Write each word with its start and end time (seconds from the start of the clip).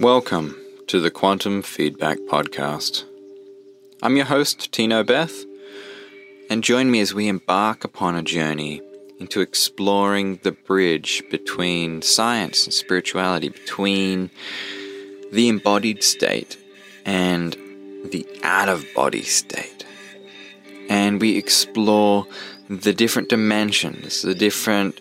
Welcome 0.00 0.56
to 0.86 1.00
the 1.00 1.10
Quantum 1.10 1.60
Feedback 1.60 2.18
Podcast. 2.28 3.02
I'm 4.00 4.14
your 4.14 4.26
host, 4.26 4.70
Tino 4.70 5.02
Beth, 5.02 5.44
and 6.48 6.62
join 6.62 6.88
me 6.88 7.00
as 7.00 7.14
we 7.14 7.26
embark 7.26 7.82
upon 7.82 8.14
a 8.14 8.22
journey 8.22 8.80
into 9.18 9.40
exploring 9.40 10.38
the 10.44 10.52
bridge 10.52 11.24
between 11.32 12.02
science 12.02 12.64
and 12.64 12.72
spirituality, 12.72 13.48
between 13.48 14.30
the 15.32 15.48
embodied 15.48 16.04
state 16.04 16.56
and 17.04 17.54
the 18.04 18.24
out 18.44 18.68
of 18.68 18.86
body 18.94 19.24
state. 19.24 19.84
And 20.88 21.20
we 21.20 21.36
explore 21.36 22.28
the 22.70 22.92
different 22.92 23.30
dimensions, 23.30 24.22
the 24.22 24.36
different 24.36 25.00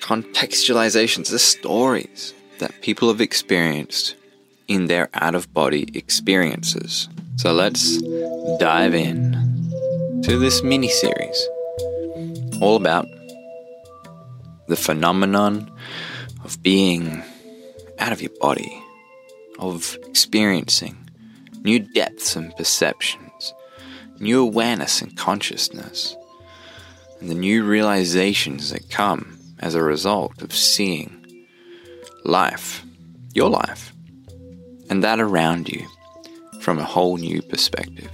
contextualizations, 0.00 1.30
the 1.30 1.38
stories 1.38 2.32
that 2.58 2.80
people 2.82 3.08
have 3.08 3.20
experienced 3.20 4.16
in 4.68 4.86
their 4.86 5.08
out 5.14 5.34
of 5.34 5.52
body 5.52 5.88
experiences. 5.94 7.08
So 7.36 7.52
let's 7.52 8.00
dive 8.58 8.94
in 8.94 9.32
to 10.22 10.38
this 10.38 10.62
mini 10.62 10.88
series 10.88 11.48
all 12.60 12.76
about 12.76 13.06
the 14.68 14.76
phenomenon 14.76 15.70
of 16.44 16.62
being 16.62 17.22
out 17.98 18.12
of 18.12 18.22
your 18.22 18.32
body, 18.40 18.82
of 19.58 19.98
experiencing 20.06 20.96
new 21.62 21.78
depths 21.78 22.36
and 22.36 22.54
perceptions, 22.56 23.54
new 24.18 24.40
awareness 24.40 25.02
and 25.02 25.16
consciousness, 25.16 26.16
and 27.20 27.28
the 27.30 27.34
new 27.34 27.64
realizations 27.64 28.70
that 28.70 28.90
come 28.90 29.38
as 29.58 29.74
a 29.74 29.82
result 29.82 30.42
of 30.42 30.54
seeing 30.54 31.23
life, 32.24 32.82
your 33.34 33.50
life, 33.50 33.92
and 34.88 35.04
that 35.04 35.20
around 35.20 35.68
you 35.68 35.86
from 36.60 36.78
a 36.78 36.84
whole 36.84 37.18
new 37.18 37.42
perspective. 37.42 38.10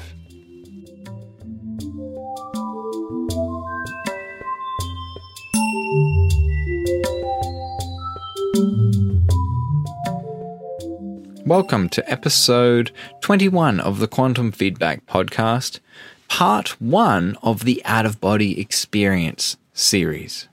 Welcome 11.46 11.88
to 11.90 12.10
episode 12.10 12.90
21 13.20 13.78
of 13.78 14.00
the 14.00 14.08
Quantum 14.08 14.50
Feedback 14.50 15.06
Podcast, 15.06 15.78
part 16.26 16.80
one 16.80 17.36
of 17.44 17.64
the 17.64 17.80
Out 17.84 18.06
of 18.06 18.20
Body 18.20 18.60
Experience 18.60 19.56
series. 19.72 20.49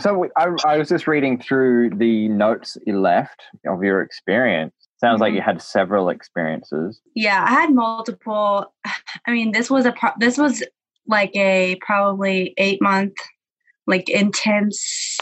So 0.00 0.28
I, 0.36 0.48
I, 0.64 0.78
was 0.78 0.88
just 0.88 1.06
reading 1.06 1.40
through 1.40 1.90
the 1.96 2.28
notes 2.28 2.76
you 2.86 3.00
left 3.00 3.42
of 3.66 3.82
your 3.82 4.00
experience. 4.02 4.74
Sounds 4.98 5.14
mm-hmm. 5.14 5.22
like 5.22 5.34
you 5.34 5.42
had 5.42 5.62
several 5.62 6.08
experiences. 6.08 7.00
Yeah, 7.14 7.44
I 7.46 7.50
had 7.52 7.74
multiple. 7.74 8.72
I 9.26 9.30
mean, 9.30 9.52
this 9.52 9.70
was 9.70 9.86
a 9.86 9.94
this 10.18 10.38
was 10.38 10.62
like 11.06 11.34
a 11.34 11.76
probably 11.80 12.54
eight 12.58 12.80
month, 12.82 13.14
like 13.86 14.08
intense 14.08 15.18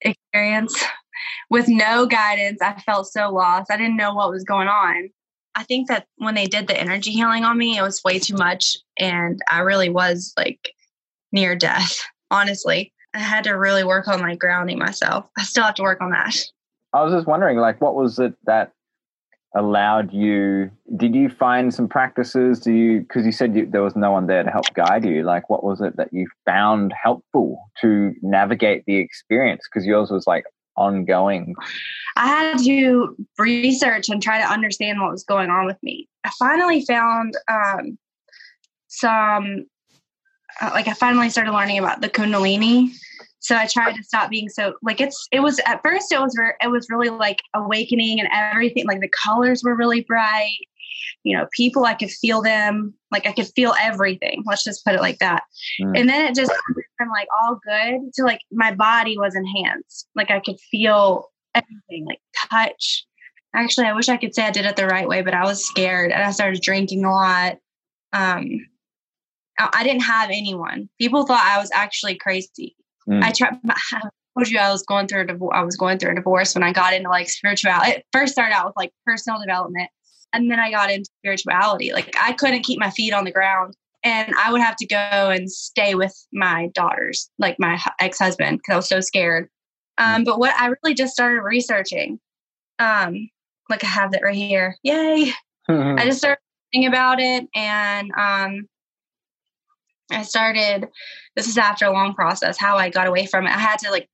experience 0.00 0.84
with 1.50 1.68
no 1.68 2.06
guidance. 2.06 2.60
I 2.62 2.80
felt 2.80 3.08
so 3.08 3.30
lost. 3.30 3.70
I 3.70 3.76
didn't 3.76 3.96
know 3.96 4.14
what 4.14 4.30
was 4.30 4.44
going 4.44 4.68
on. 4.68 5.10
I 5.54 5.62
think 5.64 5.88
that 5.88 6.06
when 6.16 6.34
they 6.34 6.46
did 6.46 6.66
the 6.66 6.78
energy 6.78 7.10
healing 7.10 7.44
on 7.44 7.56
me, 7.56 7.78
it 7.78 7.82
was 7.82 8.04
way 8.04 8.18
too 8.18 8.36
much, 8.36 8.76
and 8.98 9.40
I 9.50 9.60
really 9.60 9.88
was 9.88 10.32
like 10.36 10.72
near 11.32 11.56
death. 11.56 11.98
Honestly, 12.30 12.92
I 13.16 13.20
had 13.20 13.44
to 13.44 13.52
really 13.52 13.82
work 13.82 14.08
on 14.08 14.20
like 14.20 14.38
grounding 14.38 14.78
myself. 14.78 15.28
I 15.38 15.42
still 15.42 15.64
have 15.64 15.74
to 15.76 15.82
work 15.82 16.02
on 16.02 16.10
that. 16.10 16.36
I 16.92 17.02
was 17.02 17.12
just 17.12 17.26
wondering, 17.26 17.56
like, 17.56 17.80
what 17.80 17.94
was 17.94 18.18
it 18.18 18.34
that 18.44 18.72
allowed 19.54 20.12
you? 20.12 20.70
Did 20.96 21.14
you 21.14 21.30
find 21.30 21.72
some 21.72 21.88
practices? 21.88 22.60
Do 22.60 22.72
you, 22.72 23.00
because 23.00 23.24
you 23.24 23.32
said 23.32 23.56
you, 23.56 23.66
there 23.66 23.82
was 23.82 23.96
no 23.96 24.12
one 24.12 24.26
there 24.26 24.42
to 24.42 24.50
help 24.50 24.72
guide 24.74 25.04
you, 25.06 25.22
like, 25.22 25.48
what 25.48 25.64
was 25.64 25.80
it 25.80 25.96
that 25.96 26.12
you 26.12 26.28
found 26.44 26.92
helpful 26.92 27.58
to 27.80 28.14
navigate 28.20 28.84
the 28.86 28.96
experience? 28.96 29.62
Because 29.64 29.86
yours 29.86 30.10
was 30.10 30.26
like 30.26 30.44
ongoing. 30.76 31.54
I 32.16 32.26
had 32.26 32.58
to 32.64 33.16
research 33.38 34.10
and 34.10 34.22
try 34.22 34.38
to 34.38 34.46
understand 34.46 35.00
what 35.00 35.10
was 35.10 35.24
going 35.24 35.48
on 35.48 35.64
with 35.64 35.82
me. 35.82 36.06
I 36.24 36.30
finally 36.38 36.84
found 36.84 37.34
um, 37.50 37.98
some, 38.88 39.66
uh, 40.60 40.70
like, 40.74 40.88
I 40.88 40.92
finally 40.92 41.30
started 41.30 41.52
learning 41.52 41.78
about 41.78 42.02
the 42.02 42.10
Kundalini 42.10 42.94
so 43.46 43.56
i 43.56 43.66
tried 43.66 43.94
to 43.94 44.02
stop 44.02 44.28
being 44.28 44.48
so 44.48 44.74
like 44.82 45.00
it's 45.00 45.28
it 45.30 45.40
was 45.40 45.60
at 45.66 45.80
first 45.82 46.10
it 46.10 46.20
was 46.20 46.34
very 46.36 46.52
it 46.60 46.68
was 46.68 46.88
really 46.90 47.10
like 47.10 47.38
awakening 47.54 48.18
and 48.18 48.28
everything 48.32 48.86
like 48.86 49.00
the 49.00 49.08
colors 49.08 49.62
were 49.64 49.76
really 49.76 50.02
bright 50.02 50.58
you 51.22 51.36
know 51.36 51.46
people 51.56 51.84
i 51.84 51.94
could 51.94 52.10
feel 52.10 52.42
them 52.42 52.92
like 53.12 53.24
i 53.26 53.32
could 53.32 53.46
feel 53.54 53.74
everything 53.80 54.42
let's 54.46 54.64
just 54.64 54.84
put 54.84 54.94
it 54.94 55.00
like 55.00 55.18
that 55.18 55.44
mm. 55.80 55.98
and 55.98 56.08
then 56.08 56.26
it 56.26 56.34
just 56.34 56.52
from 56.98 57.08
like 57.10 57.28
all 57.42 57.58
good 57.64 58.12
to 58.14 58.24
like 58.24 58.40
my 58.50 58.74
body 58.74 59.16
was 59.16 59.36
enhanced 59.36 60.08
like 60.16 60.30
i 60.30 60.40
could 60.40 60.58
feel 60.70 61.30
everything 61.54 62.04
like 62.04 62.20
touch 62.50 63.06
actually 63.54 63.86
i 63.86 63.92
wish 63.92 64.08
i 64.08 64.16
could 64.16 64.34
say 64.34 64.42
i 64.42 64.50
did 64.50 64.66
it 64.66 64.74
the 64.74 64.86
right 64.86 65.08
way 65.08 65.22
but 65.22 65.34
i 65.34 65.44
was 65.44 65.64
scared 65.64 66.10
and 66.10 66.22
i 66.22 66.30
started 66.32 66.60
drinking 66.60 67.04
a 67.04 67.12
lot 67.12 67.58
um 68.12 68.44
I 69.58 69.84
didn't 69.84 70.02
have 70.02 70.28
anyone. 70.28 70.88
People 71.00 71.24
thought 71.24 71.42
I 71.42 71.58
was 71.58 71.70
actually 71.72 72.16
crazy. 72.16 72.75
Mm. 73.08 73.22
I 73.22 73.32
tried. 73.32 73.58
I 73.68 74.00
told 74.38 74.50
you 74.50 74.58
I 74.58 74.70
was 74.70 74.82
going 74.82 75.06
through 75.06 75.22
a 75.22 75.26
divorce. 75.26 75.54
I 75.54 75.62
was 75.62 75.76
going 75.76 75.98
through 75.98 76.12
a 76.12 76.14
divorce 76.16 76.54
when 76.54 76.62
I 76.62 76.72
got 76.72 76.92
into 76.92 77.08
like 77.08 77.28
spirituality. 77.28 77.92
It 77.92 78.04
first 78.12 78.32
started 78.32 78.54
out 78.54 78.66
with 78.66 78.76
like 78.76 78.92
personal 79.06 79.40
development, 79.40 79.88
and 80.32 80.50
then 80.50 80.60
I 80.60 80.70
got 80.70 80.90
into 80.90 81.10
spirituality. 81.20 81.92
Like 81.92 82.14
I 82.20 82.32
couldn't 82.32 82.62
keep 82.62 82.78
my 82.78 82.90
feet 82.90 83.14
on 83.14 83.24
the 83.24 83.32
ground, 83.32 83.74
and 84.04 84.34
I 84.38 84.52
would 84.52 84.60
have 84.60 84.76
to 84.76 84.86
go 84.86 84.96
and 84.96 85.50
stay 85.50 85.94
with 85.94 86.14
my 86.32 86.70
daughters, 86.74 87.30
like 87.38 87.56
my 87.58 87.80
ex 88.00 88.18
husband, 88.18 88.58
because 88.58 88.72
I 88.72 88.76
was 88.76 88.88
so 88.88 89.00
scared. 89.00 89.48
Um, 89.98 90.24
but 90.24 90.38
what 90.38 90.54
I 90.58 90.66
really 90.66 90.94
just 90.94 91.14
started 91.14 91.40
researching, 91.40 92.20
um, 92.78 93.30
like 93.70 93.82
I 93.82 93.86
have 93.86 94.12
that 94.12 94.22
right 94.22 94.34
here. 94.34 94.76
Yay! 94.82 95.32
I 95.68 96.04
just 96.04 96.18
started 96.18 96.38
thinking 96.72 96.88
about 96.88 97.18
it, 97.20 97.48
and 97.54 98.12
um, 98.12 98.68
I 100.10 100.22
started, 100.22 100.88
this 101.34 101.48
is 101.48 101.58
after 101.58 101.84
a 101.84 101.92
long 101.92 102.14
process, 102.14 102.58
how 102.58 102.76
I 102.76 102.90
got 102.90 103.08
away 103.08 103.26
from 103.26 103.46
it. 103.46 103.50
I 103.50 103.58
had 103.58 103.78
to 103.80 103.90
like, 103.90 104.08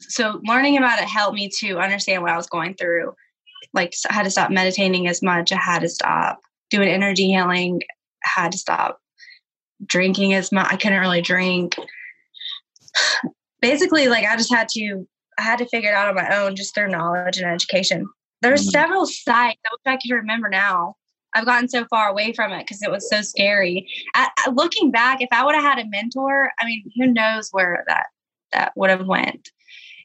so 0.00 0.40
learning 0.44 0.76
about 0.76 1.00
it 1.00 1.08
helped 1.08 1.34
me 1.34 1.50
to 1.60 1.78
understand 1.78 2.22
what 2.22 2.32
I 2.32 2.36
was 2.36 2.46
going 2.46 2.74
through. 2.74 3.14
Like, 3.72 3.94
I 4.08 4.12
had 4.12 4.24
to 4.24 4.30
stop 4.30 4.50
meditating 4.50 5.08
as 5.08 5.22
much. 5.22 5.52
I 5.52 5.56
had 5.56 5.80
to 5.80 5.88
stop 5.88 6.40
doing 6.70 6.88
energy 6.88 7.28
healing. 7.28 7.80
I 8.24 8.40
had 8.40 8.52
to 8.52 8.58
stop 8.58 9.00
drinking 9.84 10.34
as 10.34 10.52
much. 10.52 10.66
I 10.70 10.76
couldn't 10.76 11.00
really 11.00 11.22
drink. 11.22 11.76
Basically, 13.60 14.08
like, 14.08 14.24
I 14.24 14.36
just 14.36 14.52
had 14.52 14.68
to, 14.70 15.06
I 15.38 15.42
had 15.42 15.58
to 15.58 15.66
figure 15.66 15.90
it 15.90 15.94
out 15.94 16.08
on 16.08 16.14
my 16.16 16.36
own 16.36 16.56
just 16.56 16.74
through 16.74 16.88
knowledge 16.88 17.38
and 17.38 17.46
education. 17.46 18.06
There's 18.42 18.62
mm-hmm. 18.62 18.70
several 18.70 19.06
sites 19.06 19.60
I 19.64 19.70
wish 19.70 19.94
I 19.94 19.96
could 19.96 20.14
remember 20.14 20.48
now 20.48 20.96
I've 21.34 21.46
gotten 21.46 21.68
so 21.68 21.86
far 21.86 22.08
away 22.08 22.32
from 22.32 22.52
it 22.52 22.66
because 22.66 22.82
it 22.82 22.90
was 22.90 23.08
so 23.08 23.22
scary. 23.22 23.88
I, 24.14 24.28
looking 24.52 24.90
back, 24.90 25.20
if 25.20 25.28
I 25.32 25.44
would 25.44 25.54
have 25.54 25.64
had 25.64 25.78
a 25.78 25.88
mentor, 25.88 26.50
I 26.60 26.66
mean, 26.66 26.84
who 26.96 27.06
knows 27.06 27.48
where 27.50 27.84
that 27.88 28.06
that 28.52 28.72
would 28.76 28.90
have 28.90 29.06
went, 29.06 29.50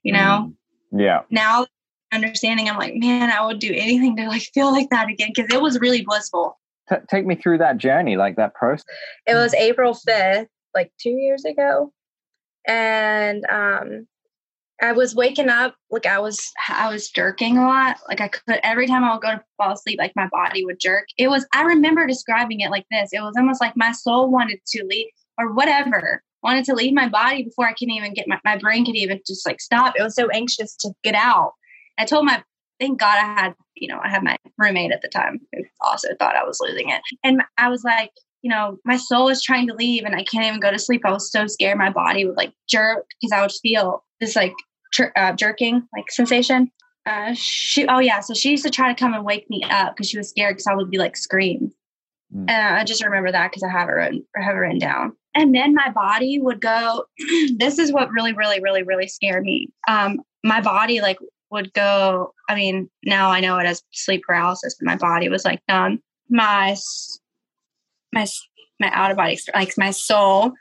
you 0.04 0.14
know? 0.14 0.54
Mm. 0.94 1.00
Yeah. 1.02 1.22
Now 1.30 1.68
understanding, 2.12 2.70
I'm 2.70 2.78
like, 2.78 2.96
man, 2.96 3.30
I 3.30 3.46
would 3.46 3.60
do 3.60 3.74
anything 3.74 4.16
to 4.18 4.28
like 4.28 4.44
feel 4.54 4.72
like 4.72 4.90
that 4.92 5.10
again 5.10 5.32
because 5.36 5.54
it 5.54 5.62
was 5.62 5.80
really 5.80 6.04
blissful. 6.04 6.58
T- 6.90 6.96
take 7.10 7.26
me 7.26 7.36
through 7.36 7.58
that 7.58 7.78
journey, 7.78 8.16
like 8.16 8.38
that 8.38 8.54
process. 8.54 8.86
It 9.26 9.36
was 9.36 9.54
April 9.54 9.94
5th, 9.94 10.48
like 10.74 10.92
two 11.02 11.10
years 11.10 11.44
ago, 11.44 11.92
and 12.66 13.46
um, 13.50 14.08
I 14.82 14.92
was 14.92 15.16
waking 15.16 15.50
up 15.50 15.76
like 15.90 16.06
I 16.06 16.20
was 16.20 16.40
I 16.70 16.92
was 16.92 17.10
jerking 17.10 17.58
a 17.58 17.66
lot. 17.66 17.98
Like 18.08 18.22
I 18.22 18.28
could 18.28 18.60
every 18.64 18.88
time 18.88 19.04
I 19.04 19.14
would 19.14 19.22
go 19.22 19.32
to 19.32 19.44
fall 19.58 19.74
asleep, 19.74 19.98
like 20.00 20.14
my 20.16 20.28
body 20.28 20.66
would 20.66 20.80
jerk. 20.80 21.06
It 21.18 21.30
was 21.30 21.48
I 21.54 21.64
remember 21.64 22.06
describing 22.06 22.60
it 22.62 22.70
like 22.70 22.86
this. 22.92 23.10
It 23.12 23.22
was 23.22 23.36
almost 23.38 23.62
like 23.62 23.76
my 23.76 23.92
soul 23.92 24.30
wanted 24.30 24.60
to 24.68 24.86
leave 24.86 25.08
or 25.38 25.54
whatever 25.54 26.22
wanted 26.44 26.66
to 26.66 26.76
leave 26.76 26.94
my 26.94 27.10
body 27.10 27.44
before 27.44 27.68
I 27.68 27.74
can 27.74 27.90
even 27.90 28.14
get 28.14 28.28
my, 28.28 28.40
my 28.46 28.58
brain 28.58 28.86
could 28.86 28.96
even 28.96 29.20
just 29.26 29.46
like 29.46 29.60
stop. 29.60 29.96
It 29.98 30.04
was 30.04 30.16
so 30.16 30.30
anxious 30.30 30.76
to 30.78 30.92
get 31.04 31.16
out. 31.16 31.54
I 31.98 32.06
told 32.06 32.26
my 32.26 32.44
thank 32.80 33.00
God 33.00 33.18
I 33.18 33.42
had, 33.42 33.56
you 33.76 33.88
know, 33.88 34.00
I 34.04 34.10
had 34.10 34.24
my 34.24 34.38
roommate 34.58 34.92
at 34.92 35.02
the 35.02 35.08
time 35.08 35.40
who 35.54 35.64
also 35.82 36.10
thought 36.20 36.36
I 36.36 36.44
was 36.44 36.60
losing 36.62 36.90
it. 36.90 37.02
And 37.24 37.42
I 37.58 37.70
was 37.70 37.84
like, 37.84 38.12
you 38.44 38.52
know, 38.52 38.78
my 38.86 38.98
soul 38.98 39.30
is 39.30 39.42
trying 39.42 39.68
to 39.68 39.74
leave 39.74 40.04
and 40.04 40.16
I 40.16 40.24
can't 40.24 40.46
even 40.46 40.60
go 40.60 40.72
to 40.72 40.78
sleep. 40.78 41.02
I 41.04 41.12
was 41.12 41.32
so 41.32 41.48
scared 41.48 41.78
my 41.78 41.90
body 41.90 42.26
would 42.26 42.38
like 42.38 42.54
jerk 42.70 43.06
because 43.20 43.32
I 43.32 43.42
would 43.42 43.52
feel 43.52 44.04
this 44.20 44.36
like 44.36 44.54
uh, 45.16 45.34
jerking 45.34 45.88
like 45.96 46.12
sensation. 46.12 46.72
Uh, 47.06 47.34
she, 47.34 47.88
oh 47.88 48.00
yeah, 48.00 48.20
so 48.20 48.34
she 48.34 48.52
used 48.52 48.66
to 48.66 48.70
try 48.70 48.94
to 48.94 49.00
come 49.00 49.14
and 49.14 49.24
wake 49.24 49.50
me 49.50 49.64
up 49.70 49.96
because 49.96 50.10
she 50.10 50.18
was 50.18 50.30
scared 50.30 50.56
because 50.56 50.68
I 50.68 50.76
would 50.76 50.92
be 50.92 50.98
like 50.98 51.16
scream. 51.16 51.72
Mm. 52.36 52.50
And 52.50 52.76
I 52.76 52.84
just 52.84 53.04
remember 53.04 53.32
that 53.32 53.50
because 53.50 53.64
I 53.64 53.70
have 53.70 53.88
it 53.88 53.94
written, 53.94 54.26
I 54.38 54.44
have 54.44 54.56
it 54.56 54.60
written 54.60 54.80
down. 54.80 55.14
And 55.34 55.56
then 55.56 55.74
my 55.74 55.90
body 55.90 56.40
would 56.40 56.60
go. 56.60 57.06
this 57.58 57.80
is 57.80 57.94
what 57.94 58.12
really, 58.12 58.34
really, 58.34 58.60
really, 58.60 58.84
really 58.84 59.08
scared 59.08 59.44
me. 59.44 59.70
Um, 59.88 60.22
my 60.44 60.62
body 60.62 61.00
like 61.00 61.20
would 61.52 61.72
go. 61.74 62.34
I 62.50 62.56
mean, 62.56 62.90
now 63.06 63.30
I 63.30 63.40
know 63.40 63.58
it 63.58 63.66
as 63.66 63.84
sleep 63.92 64.24
paralysis, 64.28 64.76
but 64.80 64.86
my 64.86 64.98
body 64.98 65.30
was 65.30 65.46
like 65.46 65.62
numb. 65.70 66.02
My 66.30 66.76
my 68.14 68.28
my 68.80 68.92
out 68.92 69.12
of 69.12 69.18
body, 69.18 69.40
like 69.56 69.74
my 69.78 69.92
soul, 69.92 70.52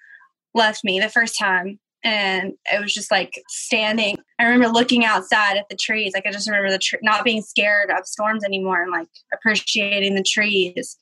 left 0.55 0.84
me 0.84 1.00
the 1.00 1.08
first 1.08 1.38
time, 1.38 1.78
and 2.06 2.52
it 2.72 2.80
was 2.80 2.94
just 2.94 3.10
like 3.10 3.42
standing. 3.48 4.16
I 4.38 4.44
remember 4.44 4.68
looking 4.68 5.04
outside 5.04 5.56
at 5.56 5.68
the 5.68 5.74
trees. 5.74 6.12
Like 6.14 6.24
I 6.24 6.30
just 6.30 6.48
remember 6.48 6.70
the 6.70 6.78
tree, 6.78 7.00
not 7.02 7.24
being 7.24 7.42
scared 7.42 7.90
of 7.90 8.06
storms 8.06 8.44
anymore, 8.44 8.80
and 8.80 8.92
like 8.92 9.08
appreciating 9.34 10.14
the 10.14 10.22
trees. 10.22 10.96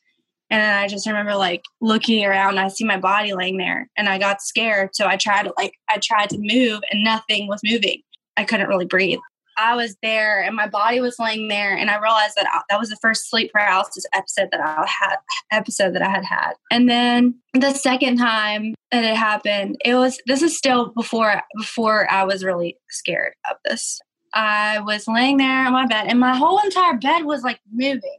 And 0.49 0.63
I 0.63 0.89
just 0.89 1.07
remember 1.07 1.35
like 1.35 1.63
looking 1.83 2.25
around. 2.25 2.53
And 2.53 2.61
I 2.61 2.69
see 2.69 2.85
my 2.85 2.99
body 2.99 3.35
laying 3.35 3.59
there, 3.59 3.91
and 3.99 4.09
I 4.09 4.17
got 4.19 4.41
scared. 4.41 4.97
So 4.97 5.07
I 5.07 5.19
tried 5.19 5.43
to 5.43 5.53
like 5.59 5.75
I 5.91 5.99
tried 5.99 6.31
to 6.31 6.39
move, 6.39 6.81
and 6.91 7.05
nothing 7.05 7.49
was 7.49 7.61
moving. 7.63 8.01
I 8.39 8.45
couldn't 8.45 8.69
really 8.69 8.87
breathe. 8.87 9.21
I 9.57 9.77
was 9.77 9.97
there 10.03 10.43
and 10.43 10.55
my 10.57 10.69
body 10.69 11.01
was 11.01 11.19
laying 11.19 11.49
there, 11.49 11.77
and 11.77 11.91
I 11.91 11.99
realized 11.99 12.35
that 12.37 12.47
I, 12.53 12.63
that 12.71 12.79
was 12.79 12.91
the 12.91 12.97
first 12.97 13.31
sleep 13.31 13.53
paralysis 13.53 14.05
episode 14.15 14.49
that 14.53 14.61
I 14.61 14.87
had 14.87 15.17
episode 15.51 15.95
that 15.95 16.03
I 16.03 16.11
had 16.11 16.25
had. 16.25 16.53
And 16.71 16.89
then 16.89 17.37
the 17.53 17.73
second 17.73 18.19
time 18.19 18.75
that 18.91 19.05
it 19.05 19.17
happened, 19.17 19.77
it 19.85 19.95
was 19.95 20.19
this 20.27 20.43
is 20.43 20.57
still 20.57 20.93
before 20.95 21.43
before 21.57 22.11
I 22.11 22.25
was 22.25 22.45
really 22.45 22.77
scared 22.91 23.35
of 23.51 23.57
this. 23.65 24.01
I 24.35 24.81
was 24.81 25.07
laying 25.07 25.37
there 25.37 25.67
on 25.67 25.73
my 25.73 25.87
bed, 25.87 26.07
and 26.09 26.19
my 26.19 26.37
whole 26.37 26.59
entire 26.59 26.95
bed 26.95 27.25
was 27.25 27.43
like 27.43 27.61
moving. 27.73 28.19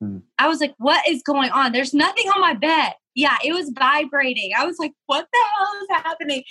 Hmm. 0.00 0.18
I 0.38 0.48
was 0.48 0.60
like, 0.60 0.74
"What 0.78 1.08
is 1.08 1.22
going 1.22 1.50
on? 1.50 1.72
There's 1.72 1.94
nothing 1.94 2.26
on 2.28 2.40
my 2.40 2.54
bed." 2.54 2.94
Yeah, 3.14 3.36
it 3.42 3.54
was 3.54 3.72
vibrating. 3.74 4.50
I 4.58 4.66
was 4.66 4.78
like, 4.78 4.92
"What 5.06 5.26
the 5.32 5.38
hell 5.38 5.74
is 5.82 6.02
happening?" 6.04 6.42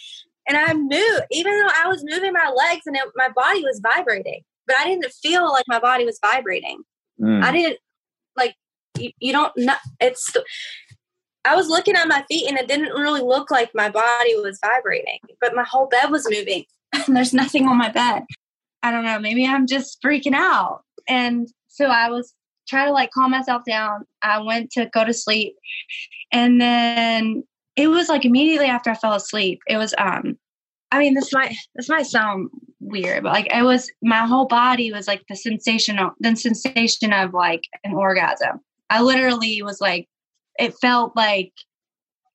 And 0.48 0.58
I 0.58 0.74
moved, 0.74 1.24
even 1.32 1.58
though 1.58 1.70
I 1.76 1.88
was 1.88 2.04
moving 2.06 2.34
my 2.34 2.54
legs 2.56 2.84
and 2.86 2.96
it, 2.96 3.04
my 3.16 3.30
body 3.30 3.62
was 3.62 3.82
vibrating, 3.82 4.42
but 4.68 4.76
I 4.78 4.86
didn't 4.86 5.12
feel 5.22 5.52
like 5.52 5.66
my 5.68 5.80
body 5.80 6.06
was 6.06 6.20
vibrating. 6.24 6.84
Mm. 7.22 7.44
I 7.44 7.52
didn't 7.52 7.80
like 8.36 8.56
you, 8.98 9.12
you 9.20 9.32
don't 9.32 9.56
know. 9.58 9.76
It's 10.00 10.34
I 11.46 11.56
was 11.56 11.70
looking 11.70 11.96
at 11.96 12.08
my 12.08 12.24
feet 12.28 12.48
and 12.48 12.58
it 12.58 12.68
didn't 12.68 12.94
really 12.94 13.22
look 13.22 13.52
like 13.52 13.70
my 13.74 13.90
body 13.90 14.36
was 14.36 14.60
vibrating, 14.64 15.20
but 15.40 15.56
my 15.56 15.64
whole 15.64 15.88
bed 15.88 16.10
was 16.10 16.28
moving. 16.30 16.66
and 16.94 17.16
there's 17.16 17.34
nothing 17.34 17.68
on 17.68 17.78
my 17.78 17.90
bed. 17.90 18.24
I 18.84 18.92
don't 18.92 19.06
know. 19.06 19.20
Maybe 19.20 19.46
I'm 19.46 19.68
just 19.68 20.02
freaking 20.02 20.36
out. 20.36 20.82
And 21.08 21.48
so 21.68 21.86
I 21.86 22.10
was 22.10 22.34
trying 22.68 22.88
to 22.88 22.94
like 22.94 23.12
calm 23.12 23.32
myself 23.32 23.64
down. 23.66 24.06
I 24.22 24.40
went 24.40 24.72
to 24.72 24.90
go 24.92 25.04
to 25.04 25.14
sleep, 25.14 25.56
and 26.32 26.60
then 26.60 27.44
it 27.76 27.88
was 27.88 28.10
like 28.10 28.26
immediately 28.26 28.68
after 28.68 28.90
I 28.90 28.96
fell 28.96 29.14
asleep. 29.14 29.60
It 29.68 29.78
was 29.78 29.94
um 29.98 30.38
I 30.92 31.00
mean 31.00 31.14
this 31.14 31.34
might 31.34 31.56
this 31.76 31.90
might 31.90 32.06
sound 32.06 32.50
weird, 32.80 33.24
but 33.24 33.34
like 33.34 33.54
it 33.54 33.64
was 33.64 33.92
my 34.02 34.26
whole 34.26 34.46
body 34.46 34.92
was 34.92 35.08
like 35.08 35.24
the 35.28 35.36
sensation 35.36 36.00
of 36.00 36.12
the 36.20 36.36
sensation 36.36 37.14
of 37.14 37.34
like 37.34 37.64
an 37.84 37.94
orgasm. 37.94 38.62
I 38.90 39.02
literally 39.02 39.62
was 39.62 39.82
like 39.82 40.08
it 40.58 40.74
felt 40.80 41.16
like 41.16 41.52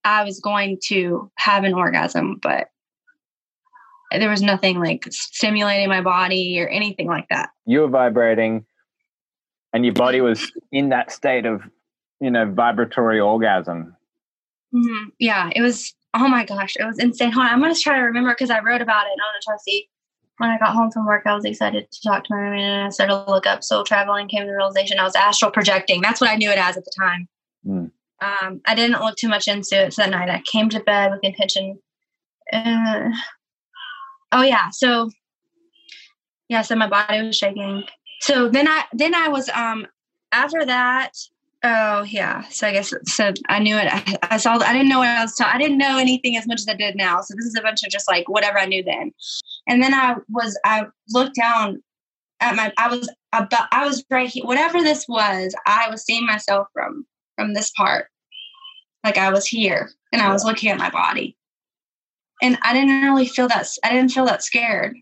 I 0.05 0.25
was 0.25 0.41
going 0.41 0.79
to 0.87 1.31
have 1.37 1.65
an 1.65 1.75
orgasm, 1.75 2.39
but 2.41 2.69
there 4.11 4.31
was 4.31 4.43
nothing 4.43 4.81
like 4.81 5.05
stimulating 5.11 5.89
my 5.89 6.01
body 6.01 6.61
or 6.61 6.69
anything 6.69 7.07
like 7.07 7.29
that. 7.31 7.51
You 7.67 7.81
were 7.81 7.89
vibrating 7.89 8.65
and 9.73 9.85
your 9.85 9.95
body 9.95 10.21
was 10.21 10.51
in 10.73 10.89
that 10.89 11.13
state 11.13 11.47
of, 11.47 11.63
you 12.21 12.31
know, 12.31 12.51
vibratory 12.51 13.21
orgasm. 13.21 13.97
Mm-hmm. 14.75 15.09
Yeah, 15.19 15.51
it 15.55 15.63
was. 15.63 15.95
Oh 16.13 16.29
my 16.29 16.45
gosh, 16.45 16.77
it 16.79 16.85
was 16.85 16.99
insane. 16.99 17.31
Hold 17.33 17.47
on, 17.47 17.53
I'm 17.53 17.61
gonna 17.61 17.75
try 17.75 17.97
to 17.97 18.03
remember 18.03 18.31
because 18.31 18.51
I 18.51 18.61
wrote 18.61 18.81
about 18.81 19.07
it. 19.07 19.13
And 19.13 19.21
I'm 19.21 19.33
gonna 19.33 19.43
try 19.45 19.55
to 19.57 19.63
see. 19.63 19.89
When 20.39 20.49
I 20.49 20.59
got 20.59 20.73
home 20.73 20.91
from 20.91 21.05
work, 21.05 21.25
I 21.27 21.35
was 21.35 21.45
excited 21.45 21.91
to 21.91 22.01
talk 22.01 22.25
to 22.25 22.35
my 22.35 22.41
roommate, 22.41 22.63
and 22.63 22.87
I 22.87 22.89
started 22.89 23.13
to 23.13 23.31
look 23.31 23.47
up 23.47 23.63
soul 23.63 23.85
traveling. 23.85 24.27
Came 24.27 24.41
to 24.41 24.47
the 24.47 24.55
realization 24.55 24.99
I 24.99 25.05
was 25.05 25.15
astral 25.15 25.51
projecting. 25.51 26.01
That's 26.01 26.21
what 26.21 26.31
I 26.31 26.37
knew 26.37 26.51
it 26.51 26.59
as 26.59 26.79
at 26.79 26.85
the 26.85 26.93
time. 26.99 27.29
Mm. 27.67 27.91
Um, 28.23 28.61
I 28.67 28.75
didn't 28.75 29.01
look 29.01 29.17
too 29.17 29.29
much 29.29 29.49
into 29.49 29.87
it 29.87 29.93
so 29.93 30.03
that 30.03 30.11
night. 30.11 30.31
I 30.31 30.43
came 30.51 30.69
to 30.71 30.81
bed 30.81 31.11
with 31.11 31.21
intention. 31.23 31.79
Uh, 32.53 33.11
oh 34.33 34.43
yeah, 34.43 34.71
so 34.71 35.11
yeah, 36.49 36.63
so 36.63 36.75
my 36.75 36.89
body 36.89 37.23
was 37.23 37.37
shaking. 37.37 37.85
So 38.21 38.49
then 38.49 38.67
I 38.69 38.85
then 38.93 39.15
I 39.15 39.29
was 39.29 39.49
um 39.51 39.87
after 40.33 40.65
that 40.67 41.13
Oh 41.63 42.03
yeah. 42.03 42.49
So 42.49 42.67
I 42.69 42.73
guess 42.73 42.95
so. 43.05 43.33
I 43.49 43.59
knew 43.59 43.77
it. 43.77 43.87
I, 43.91 44.19
I 44.23 44.37
saw. 44.39 44.55
I 44.55 44.73
didn't 44.73 44.89
know 44.89 45.01
what 45.01 45.09
I 45.09 45.23
was. 45.23 45.35
Ta- 45.35 45.51
I 45.53 45.59
didn't 45.59 45.77
know 45.77 45.99
anything 45.99 46.37
as 46.37 46.47
much 46.47 46.61
as 46.61 46.69
I 46.69 46.75
did 46.75 46.97
now. 46.97 47.21
So 47.21 47.35
this 47.37 47.45
is 47.45 47.57
a 47.59 47.63
bunch 47.63 47.85
of 47.85 47.91
just 47.91 48.09
like 48.09 48.29
whatever 48.29 48.59
I 48.59 48.65
knew 48.65 48.83
then. 48.83 49.13
And 49.69 49.83
then 49.83 49.93
I 49.93 50.17
was. 50.31 50.59
I 50.65 50.87
looked 51.11 51.37
down 51.37 51.83
at 52.41 52.57
my. 52.57 52.73
I 52.79 52.89
was 52.89 53.11
about. 53.35 53.69
I 53.73 53.85
was 53.85 54.03
right 54.11 54.29
here. 54.29 54.47
Whatever 54.47 54.81
this 54.81 55.07
was, 55.07 55.55
I 55.67 55.89
was 55.91 56.03
seeing 56.03 56.25
myself 56.25 56.67
from 56.73 57.05
from 57.37 57.53
this 57.53 57.71
part. 57.77 58.07
Like 59.05 59.19
I 59.19 59.31
was 59.31 59.47
here, 59.47 59.91
and 60.13 60.23
I 60.23 60.33
was 60.33 60.45
looking 60.45 60.71
at 60.71 60.79
my 60.79 60.91
body, 60.91 61.37
and 62.43 62.59
I 62.63 62.73
didn't 62.73 63.03
really 63.03 63.27
feel 63.27 63.49
that. 63.49 63.67
I 63.85 63.91
didn't 63.91 64.13
feel 64.13 64.25
that 64.25 64.43
scared 64.43 64.97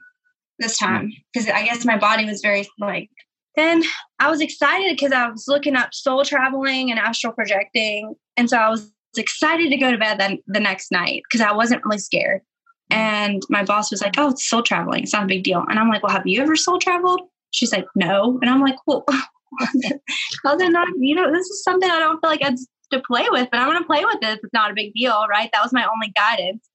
this 0.58 0.76
hmm. 0.80 0.86
time 0.86 1.12
because 1.32 1.48
I 1.48 1.64
guess 1.64 1.84
my 1.84 1.98
body 1.98 2.24
was 2.24 2.40
very 2.40 2.66
like 2.80 3.10
then 3.58 3.82
I 4.18 4.30
was 4.30 4.40
excited 4.40 4.96
because 4.96 5.12
I 5.12 5.28
was 5.28 5.46
looking 5.48 5.76
up 5.76 5.94
soul 5.94 6.24
traveling 6.24 6.90
and 6.90 6.98
astral 6.98 7.32
projecting. 7.32 8.14
And 8.36 8.48
so 8.48 8.56
I 8.56 8.68
was 8.68 8.92
excited 9.16 9.70
to 9.70 9.76
go 9.76 9.90
to 9.90 9.98
bed 9.98 10.18
then 10.18 10.38
the 10.46 10.60
next 10.60 10.92
night 10.92 11.22
because 11.24 11.44
I 11.44 11.52
wasn't 11.52 11.84
really 11.84 11.98
scared. 11.98 12.42
And 12.90 13.42
my 13.50 13.64
boss 13.64 13.90
was 13.90 14.00
like, 14.00 14.14
Oh, 14.16 14.30
it's 14.30 14.48
soul 14.48 14.62
traveling. 14.62 15.02
It's 15.02 15.12
not 15.12 15.24
a 15.24 15.26
big 15.26 15.44
deal. 15.44 15.64
And 15.68 15.78
I'm 15.78 15.88
like, 15.88 16.02
Well, 16.02 16.12
have 16.12 16.26
you 16.26 16.40
ever 16.40 16.56
soul 16.56 16.78
traveled? 16.78 17.20
She's 17.50 17.72
like, 17.72 17.86
No. 17.94 18.38
And 18.40 18.50
I'm 18.50 18.60
like, 18.60 18.76
Well, 18.86 19.04
it 19.60 20.72
not? 20.72 20.88
You 20.98 21.14
know, 21.14 21.32
this 21.32 21.46
is 21.46 21.62
something 21.62 21.90
I 21.90 21.98
don't 21.98 22.20
feel 22.20 22.30
like 22.30 22.42
it's 22.42 22.66
to 22.92 23.00
play 23.00 23.26
with, 23.30 23.48
but 23.50 23.60
I'm 23.60 23.68
going 23.68 23.82
to 23.82 23.86
play 23.86 24.04
with 24.04 24.18
it. 24.22 24.40
It's 24.42 24.52
not 24.54 24.70
a 24.70 24.74
big 24.74 24.94
deal, 24.94 25.26
right? 25.28 25.50
That 25.52 25.62
was 25.62 25.72
my 25.72 25.86
only 25.92 26.12
guidance 26.16 26.68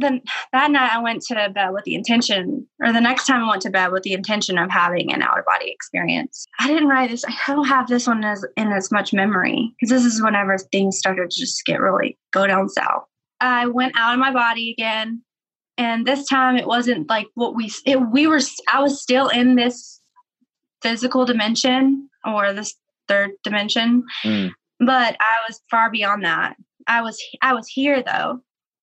then 0.00 0.22
that 0.52 0.70
night 0.70 0.92
I 0.92 1.02
went 1.02 1.22
to 1.22 1.50
bed 1.54 1.70
with 1.70 1.84
the 1.84 1.94
intention, 1.94 2.66
or 2.80 2.92
the 2.92 3.00
next 3.00 3.26
time 3.26 3.44
I 3.44 3.48
went 3.48 3.62
to 3.62 3.70
bed 3.70 3.92
with 3.92 4.02
the 4.02 4.12
intention 4.12 4.58
of 4.58 4.70
having 4.70 5.12
an 5.12 5.22
outer 5.22 5.44
body 5.46 5.70
experience. 5.70 6.46
I 6.58 6.68
didn't 6.68 6.88
write 6.88 7.10
this. 7.10 7.24
I 7.24 7.54
don't 7.54 7.68
have 7.68 7.88
this 7.88 8.06
one 8.06 8.24
as 8.24 8.44
in 8.56 8.72
as 8.72 8.90
much 8.90 9.12
memory 9.12 9.74
because 9.78 9.90
this 9.90 10.04
is 10.04 10.22
whenever 10.22 10.58
things 10.58 10.98
started 10.98 11.30
to 11.30 11.40
just 11.40 11.64
get 11.64 11.80
really 11.80 12.18
go 12.32 12.46
down 12.46 12.68
south. 12.68 13.04
I 13.40 13.66
went 13.66 13.94
out 13.96 14.14
of 14.14 14.20
my 14.20 14.32
body 14.32 14.70
again, 14.70 15.22
and 15.78 16.06
this 16.06 16.26
time 16.26 16.56
it 16.56 16.66
wasn't 16.66 17.08
like 17.08 17.26
what 17.34 17.54
we 17.54 17.70
it, 17.86 17.96
we 17.96 18.26
were. 18.26 18.40
I 18.72 18.80
was 18.80 19.00
still 19.00 19.28
in 19.28 19.56
this 19.56 20.00
physical 20.82 21.24
dimension 21.24 22.08
or 22.24 22.52
this 22.52 22.74
third 23.08 23.30
dimension, 23.42 24.04
mm. 24.24 24.50
but 24.78 25.16
I 25.20 25.36
was 25.48 25.60
far 25.70 25.90
beyond 25.90 26.24
that. 26.24 26.56
I 26.86 27.02
was 27.02 27.22
I 27.42 27.54
was 27.54 27.68
here 27.68 28.02
though 28.02 28.40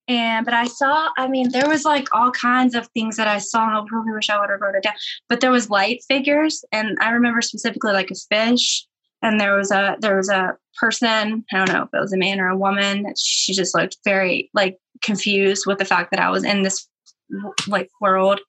and 0.08 0.46
but 0.46 0.54
I 0.54 0.66
saw, 0.66 1.10
I 1.18 1.28
mean, 1.28 1.52
there 1.52 1.68
was 1.68 1.84
like 1.84 2.08
all 2.14 2.32
kinds 2.32 2.76
of 2.76 2.88
things 2.88 3.18
that 3.18 3.28
I 3.28 3.40
saw. 3.40 3.60
I 3.60 3.84
probably 3.88 4.14
wish 4.14 4.30
I 4.30 4.40
would 4.40 4.50
have 4.50 4.62
wrote 4.62 4.76
it 4.76 4.84
down. 4.84 4.94
But 5.28 5.42
there 5.42 5.52
was 5.52 5.70
light 5.70 6.02
figures, 6.08 6.64
and 6.72 6.98
I 7.02 7.10
remember 7.10 7.42
specifically 7.42 7.92
like 7.92 8.10
a 8.12 8.16
fish, 8.16 8.86
and 9.22 9.40
there 9.40 9.56
was 9.56 9.72
a 9.72 9.98
there 10.00 10.16
was 10.16 10.30
a 10.30 10.56
person. 10.80 11.44
I 11.52 11.58
don't 11.58 11.74
know 11.74 11.84
if 11.84 11.90
it 11.94 12.00
was 12.00 12.14
a 12.14 12.18
man 12.18 12.40
or 12.40 12.48
a 12.48 12.58
woman. 12.58 13.14
She 13.18 13.54
just 13.54 13.76
looked 13.76 13.98
very 14.06 14.50
like 14.54 14.78
confused 15.02 15.66
with 15.66 15.78
the 15.78 15.86
fact 15.86 16.12
that 16.12 16.22
I 16.22 16.30
was 16.30 16.46
in 16.46 16.62
this 16.62 16.88
like 17.68 17.90
world. 18.00 18.40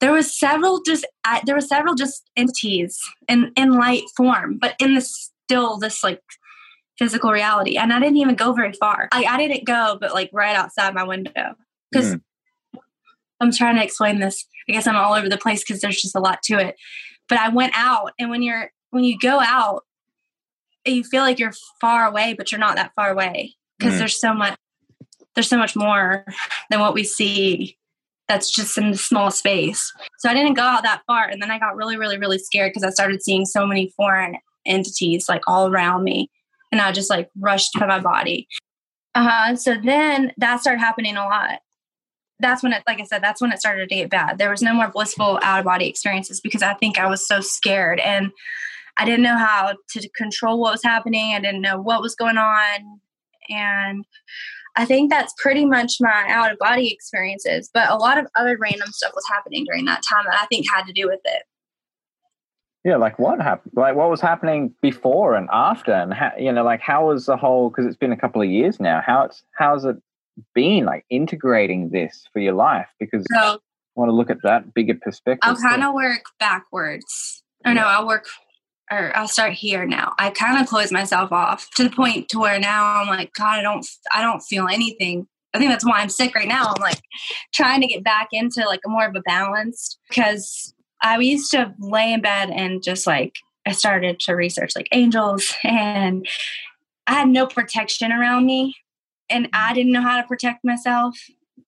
There 0.00 0.12
was 0.12 0.38
several 0.38 0.80
just 0.82 1.06
there 1.44 1.54
were 1.54 1.60
several 1.60 1.94
just 1.94 2.30
entities 2.36 2.98
in 3.28 3.52
in 3.56 3.72
light 3.72 4.04
form, 4.16 4.56
but 4.58 4.74
in 4.80 4.94
this 4.94 5.30
still 5.44 5.78
this 5.78 6.02
like 6.02 6.22
physical 6.98 7.30
reality. 7.30 7.76
And 7.76 7.92
I 7.92 8.00
didn't 8.00 8.16
even 8.16 8.34
go 8.34 8.52
very 8.52 8.72
far. 8.72 9.08
Like 9.12 9.26
I 9.26 9.36
didn't 9.36 9.64
go, 9.64 9.98
but 10.00 10.14
like 10.14 10.30
right 10.32 10.56
outside 10.56 10.94
my 10.94 11.04
window. 11.04 11.54
Because 11.90 12.14
mm. 12.14 12.20
I'm 13.40 13.52
trying 13.52 13.76
to 13.76 13.84
explain 13.84 14.18
this. 14.18 14.46
I 14.68 14.72
guess 14.72 14.86
I'm 14.86 14.96
all 14.96 15.14
over 15.14 15.28
the 15.28 15.38
place 15.38 15.62
because 15.62 15.80
there's 15.80 16.00
just 16.00 16.16
a 16.16 16.20
lot 16.20 16.42
to 16.44 16.58
it. 16.58 16.76
But 17.28 17.38
I 17.38 17.48
went 17.48 17.72
out 17.74 18.12
and 18.18 18.30
when 18.30 18.42
you're 18.42 18.70
when 18.90 19.04
you 19.04 19.18
go 19.20 19.40
out, 19.40 19.84
you 20.84 21.04
feel 21.04 21.22
like 21.22 21.38
you're 21.38 21.54
far 21.80 22.06
away, 22.06 22.34
but 22.36 22.50
you're 22.50 22.58
not 22.58 22.76
that 22.76 22.92
far 22.94 23.10
away. 23.10 23.56
Because 23.78 23.94
mm. 23.94 23.98
there's 23.98 24.20
so 24.20 24.32
much 24.32 24.56
there's 25.34 25.48
so 25.48 25.58
much 25.58 25.76
more 25.76 26.24
than 26.70 26.80
what 26.80 26.94
we 26.94 27.04
see 27.04 27.76
that's 28.26 28.50
just 28.50 28.76
in 28.76 28.90
the 28.90 28.96
small 28.96 29.30
space. 29.30 29.92
So 30.18 30.28
I 30.28 30.34
didn't 30.34 30.54
go 30.54 30.62
out 30.62 30.82
that 30.82 31.02
far. 31.06 31.26
And 31.28 31.40
then 31.40 31.50
I 31.50 31.58
got 31.58 31.76
really, 31.76 31.96
really, 31.96 32.18
really 32.18 32.38
scared 32.38 32.70
because 32.70 32.82
I 32.82 32.90
started 32.90 33.22
seeing 33.22 33.44
so 33.44 33.66
many 33.66 33.92
foreign 33.96 34.36
entities 34.66 35.28
like 35.28 35.42
all 35.46 35.68
around 35.68 36.02
me 36.02 36.28
and 36.72 36.80
I 36.80 36.92
just 36.92 37.10
like 37.10 37.30
rushed 37.38 37.72
to 37.74 37.86
my 37.86 38.00
body. 38.00 38.48
Uh-huh. 39.14 39.56
So 39.56 39.76
then 39.82 40.32
that 40.36 40.60
started 40.60 40.80
happening 40.80 41.16
a 41.16 41.24
lot. 41.24 41.60
That's 42.38 42.62
when 42.62 42.72
it, 42.72 42.82
like 42.86 43.00
I 43.00 43.04
said, 43.04 43.22
that's 43.22 43.40
when 43.40 43.50
it 43.50 43.60
started 43.60 43.88
to 43.88 43.94
get 43.94 44.10
bad. 44.10 44.36
There 44.36 44.50
was 44.50 44.60
no 44.60 44.74
more 44.74 44.90
blissful 44.90 45.40
out 45.42 45.60
of 45.60 45.64
body 45.64 45.88
experiences 45.88 46.40
because 46.40 46.62
I 46.62 46.74
think 46.74 46.98
I 46.98 47.08
was 47.08 47.26
so 47.26 47.40
scared 47.40 47.98
and 48.00 48.30
I 48.98 49.06
didn't 49.06 49.22
know 49.22 49.38
how 49.38 49.74
to 49.90 50.08
control 50.16 50.60
what 50.60 50.72
was 50.72 50.82
happening. 50.82 51.34
I 51.34 51.40
didn't 51.40 51.62
know 51.62 51.80
what 51.80 52.02
was 52.02 52.14
going 52.14 52.36
on. 52.36 53.00
And 53.48 54.04
I 54.76 54.84
think 54.84 55.10
that's 55.10 55.32
pretty 55.38 55.64
much 55.64 55.94
my 56.00 56.26
out 56.28 56.52
of 56.52 56.58
body 56.58 56.92
experiences. 56.92 57.70
But 57.72 57.88
a 57.88 57.96
lot 57.96 58.18
of 58.18 58.26
other 58.36 58.58
random 58.60 58.88
stuff 58.92 59.12
was 59.14 59.24
happening 59.30 59.64
during 59.64 59.86
that 59.86 60.02
time 60.08 60.24
that 60.28 60.38
I 60.38 60.46
think 60.46 60.66
had 60.70 60.84
to 60.86 60.92
do 60.92 61.06
with 61.06 61.20
it. 61.24 61.42
Yeah, 62.86 62.98
like 62.98 63.18
what 63.18 63.40
happened? 63.40 63.72
Like 63.74 63.96
what 63.96 64.10
was 64.10 64.20
happening 64.20 64.72
before 64.80 65.34
and 65.34 65.48
after, 65.52 65.92
and 65.92 66.14
how 66.14 66.30
you 66.38 66.52
know, 66.52 66.62
like 66.62 66.80
how 66.80 67.08
was 67.08 67.26
the 67.26 67.36
whole? 67.36 67.68
Because 67.68 67.84
it's 67.84 67.96
been 67.96 68.12
a 68.12 68.16
couple 68.16 68.40
of 68.40 68.48
years 68.48 68.78
now. 68.78 69.02
How 69.04 69.24
it's 69.24 69.42
how's 69.58 69.84
it 69.84 69.96
been 70.54 70.84
like 70.84 71.04
integrating 71.10 71.90
this 71.90 72.28
for 72.32 72.38
your 72.38 72.52
life? 72.52 72.86
Because 73.00 73.26
So 73.32 73.38
I 73.38 73.58
want 73.96 74.10
to 74.10 74.14
look 74.14 74.30
at 74.30 74.40
that 74.44 74.72
bigger 74.72 74.94
perspective. 74.94 75.40
I'll 75.42 75.56
kind 75.56 75.82
of 75.82 75.94
work 75.94 76.26
backwards. 76.38 77.42
Or 77.64 77.74
no, 77.74 77.82
I'll 77.82 78.06
work 78.06 78.28
or 78.88 79.10
I'll 79.16 79.26
start 79.26 79.54
here 79.54 79.84
now. 79.84 80.14
I 80.20 80.30
kind 80.30 80.62
of 80.62 80.68
close 80.68 80.92
myself 80.92 81.32
off 81.32 81.68
to 81.74 81.82
the 81.82 81.90
point 81.90 82.28
to 82.28 82.38
where 82.38 82.60
now 82.60 82.84
I'm 82.84 83.08
like, 83.08 83.32
God, 83.32 83.58
I 83.58 83.62
don't 83.62 83.84
I 84.14 84.22
don't 84.22 84.38
feel 84.38 84.68
anything. 84.68 85.26
I 85.52 85.58
think 85.58 85.72
that's 85.72 85.84
why 85.84 85.98
I'm 85.98 86.08
sick 86.08 86.36
right 86.36 86.46
now. 86.46 86.66
I'm 86.68 86.80
like 86.80 87.00
trying 87.52 87.80
to 87.80 87.88
get 87.88 88.04
back 88.04 88.28
into 88.30 88.60
like 88.64 88.82
a 88.86 88.88
more 88.88 89.06
of 89.06 89.16
a 89.16 89.22
balanced 89.22 89.98
because 90.08 90.72
I 91.06 91.18
used 91.18 91.52
to 91.52 91.72
lay 91.78 92.12
in 92.12 92.20
bed 92.20 92.50
and 92.50 92.82
just 92.82 93.06
like 93.06 93.36
I 93.64 93.70
started 93.70 94.18
to 94.20 94.34
research 94.34 94.72
like 94.74 94.88
angels 94.90 95.54
and 95.64 96.26
I 97.06 97.14
had 97.14 97.28
no 97.28 97.46
protection 97.46 98.10
around 98.10 98.44
me 98.44 98.74
and 99.30 99.48
I 99.52 99.72
didn't 99.72 99.92
know 99.92 100.02
how 100.02 100.20
to 100.20 100.26
protect 100.26 100.64
myself. 100.64 101.16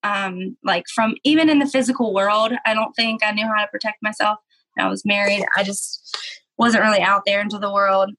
Um, 0.02 0.56
like 0.64 0.84
from 0.92 1.14
even 1.22 1.48
in 1.48 1.60
the 1.60 1.66
physical 1.66 2.12
world, 2.12 2.52
I 2.66 2.74
don't 2.74 2.92
think 2.94 3.22
I 3.24 3.30
knew 3.30 3.46
how 3.46 3.62
to 3.62 3.70
protect 3.70 3.98
myself. 4.02 4.38
I 4.76 4.88
was 4.88 5.04
married. 5.04 5.44
I 5.56 5.62
just 5.62 6.16
wasn't 6.56 6.82
really 6.82 7.00
out 7.00 7.22
there 7.24 7.40
into 7.40 7.58
the 7.58 7.72
world. 7.72 8.10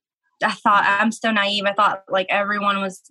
I 0.41 0.51
thought 0.51 0.85
I'm 0.85 1.11
so 1.11 1.31
naive. 1.31 1.65
I 1.65 1.73
thought 1.73 2.03
like 2.09 2.27
everyone 2.29 2.79
was 2.81 3.01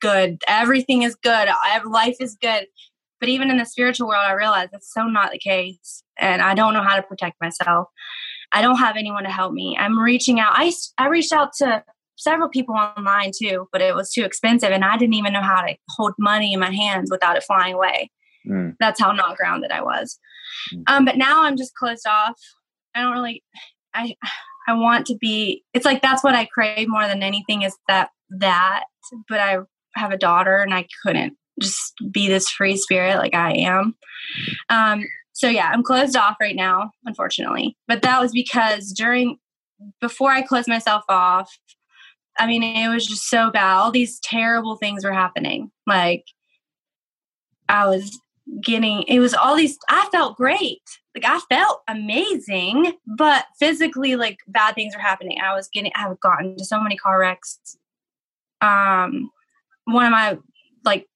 good. 0.00 0.42
Everything 0.48 1.02
is 1.02 1.14
good. 1.14 1.48
Life 1.86 2.16
is 2.20 2.36
good. 2.40 2.66
But 3.20 3.30
even 3.30 3.50
in 3.50 3.56
the 3.56 3.64
spiritual 3.64 4.08
world, 4.08 4.24
I 4.26 4.32
realized 4.32 4.72
that's 4.72 4.92
so 4.92 5.04
not 5.04 5.32
the 5.32 5.38
case. 5.38 6.02
And 6.18 6.42
I 6.42 6.54
don't 6.54 6.74
know 6.74 6.82
how 6.82 6.96
to 6.96 7.02
protect 7.02 7.40
myself. 7.40 7.88
I 8.52 8.62
don't 8.62 8.78
have 8.78 8.96
anyone 8.96 9.24
to 9.24 9.30
help 9.30 9.52
me. 9.52 9.76
I'm 9.78 9.98
reaching 9.98 10.40
out. 10.40 10.52
I, 10.54 10.72
I 10.98 11.08
reached 11.08 11.32
out 11.32 11.52
to 11.58 11.84
several 12.16 12.48
people 12.48 12.74
online 12.74 13.32
too, 13.36 13.68
but 13.72 13.82
it 13.82 13.94
was 13.94 14.12
too 14.12 14.24
expensive. 14.24 14.70
And 14.70 14.84
I 14.84 14.96
didn't 14.96 15.14
even 15.14 15.32
know 15.32 15.42
how 15.42 15.62
to 15.62 15.76
hold 15.90 16.14
money 16.18 16.52
in 16.52 16.60
my 16.60 16.70
hands 16.70 17.10
without 17.10 17.36
it 17.36 17.44
flying 17.44 17.74
away. 17.74 18.10
Mm. 18.48 18.74
That's 18.80 19.00
how 19.00 19.12
not 19.12 19.36
grounded 19.36 19.70
I 19.70 19.82
was. 19.82 20.18
Um, 20.86 21.04
but 21.04 21.16
now 21.16 21.42
I'm 21.42 21.56
just 21.56 21.74
closed 21.74 22.06
off. 22.06 22.38
I 22.94 23.02
don't 23.02 23.12
really, 23.12 23.42
I, 23.92 24.14
I 24.68 24.74
want 24.74 25.06
to 25.06 25.16
be, 25.16 25.64
it's 25.74 25.84
like 25.84 26.00
that's 26.00 26.24
what 26.24 26.34
I 26.34 26.46
crave 26.46 26.88
more 26.88 27.06
than 27.06 27.22
anything 27.22 27.62
is 27.62 27.76
that, 27.88 28.10
that, 28.30 28.84
but 29.28 29.40
I 29.40 29.58
have 29.96 30.12
a 30.12 30.16
daughter 30.16 30.58
and 30.58 30.72
I 30.72 30.86
couldn't 31.04 31.36
just 31.60 31.94
be 32.10 32.28
this 32.28 32.48
free 32.48 32.76
spirit 32.76 33.16
like 33.16 33.34
I 33.34 33.52
am. 33.52 33.96
Um, 34.68 35.04
so 35.36 35.50
yeah, 35.50 35.68
I'm 35.70 35.82
closed 35.82 36.16
off 36.16 36.38
right 36.40 36.56
now, 36.56 36.92
unfortunately. 37.04 37.76
But 37.86 38.00
that 38.00 38.22
was 38.22 38.32
because 38.32 38.90
during 38.90 39.36
before 40.00 40.30
I 40.30 40.40
closed 40.40 40.66
myself 40.66 41.04
off, 41.10 41.54
I 42.38 42.46
mean, 42.46 42.62
it 42.62 42.88
was 42.88 43.06
just 43.06 43.28
so 43.28 43.50
bad. 43.50 43.76
All 43.76 43.90
these 43.90 44.18
terrible 44.20 44.76
things 44.76 45.04
were 45.04 45.12
happening. 45.12 45.70
Like 45.86 46.24
I 47.68 47.86
was 47.86 48.18
getting 48.62 49.02
it 49.02 49.18
was 49.18 49.34
all 49.34 49.56
these 49.56 49.76
I 49.90 50.08
felt 50.10 50.38
great. 50.38 50.80
Like 51.14 51.26
I 51.26 51.38
felt 51.50 51.82
amazing, 51.86 52.94
but 53.06 53.44
physically 53.58 54.16
like 54.16 54.38
bad 54.48 54.74
things 54.74 54.94
were 54.94 55.02
happening. 55.02 55.36
I 55.44 55.54
was 55.54 55.68
getting 55.70 55.92
I 55.94 56.00
have 56.08 56.18
gotten 56.20 56.56
to 56.56 56.64
so 56.64 56.80
many 56.80 56.96
car 56.96 57.20
wrecks. 57.20 57.58
Um 58.62 59.30
one 59.84 60.06
of 60.06 60.12
my 60.12 60.38
like 60.82 61.06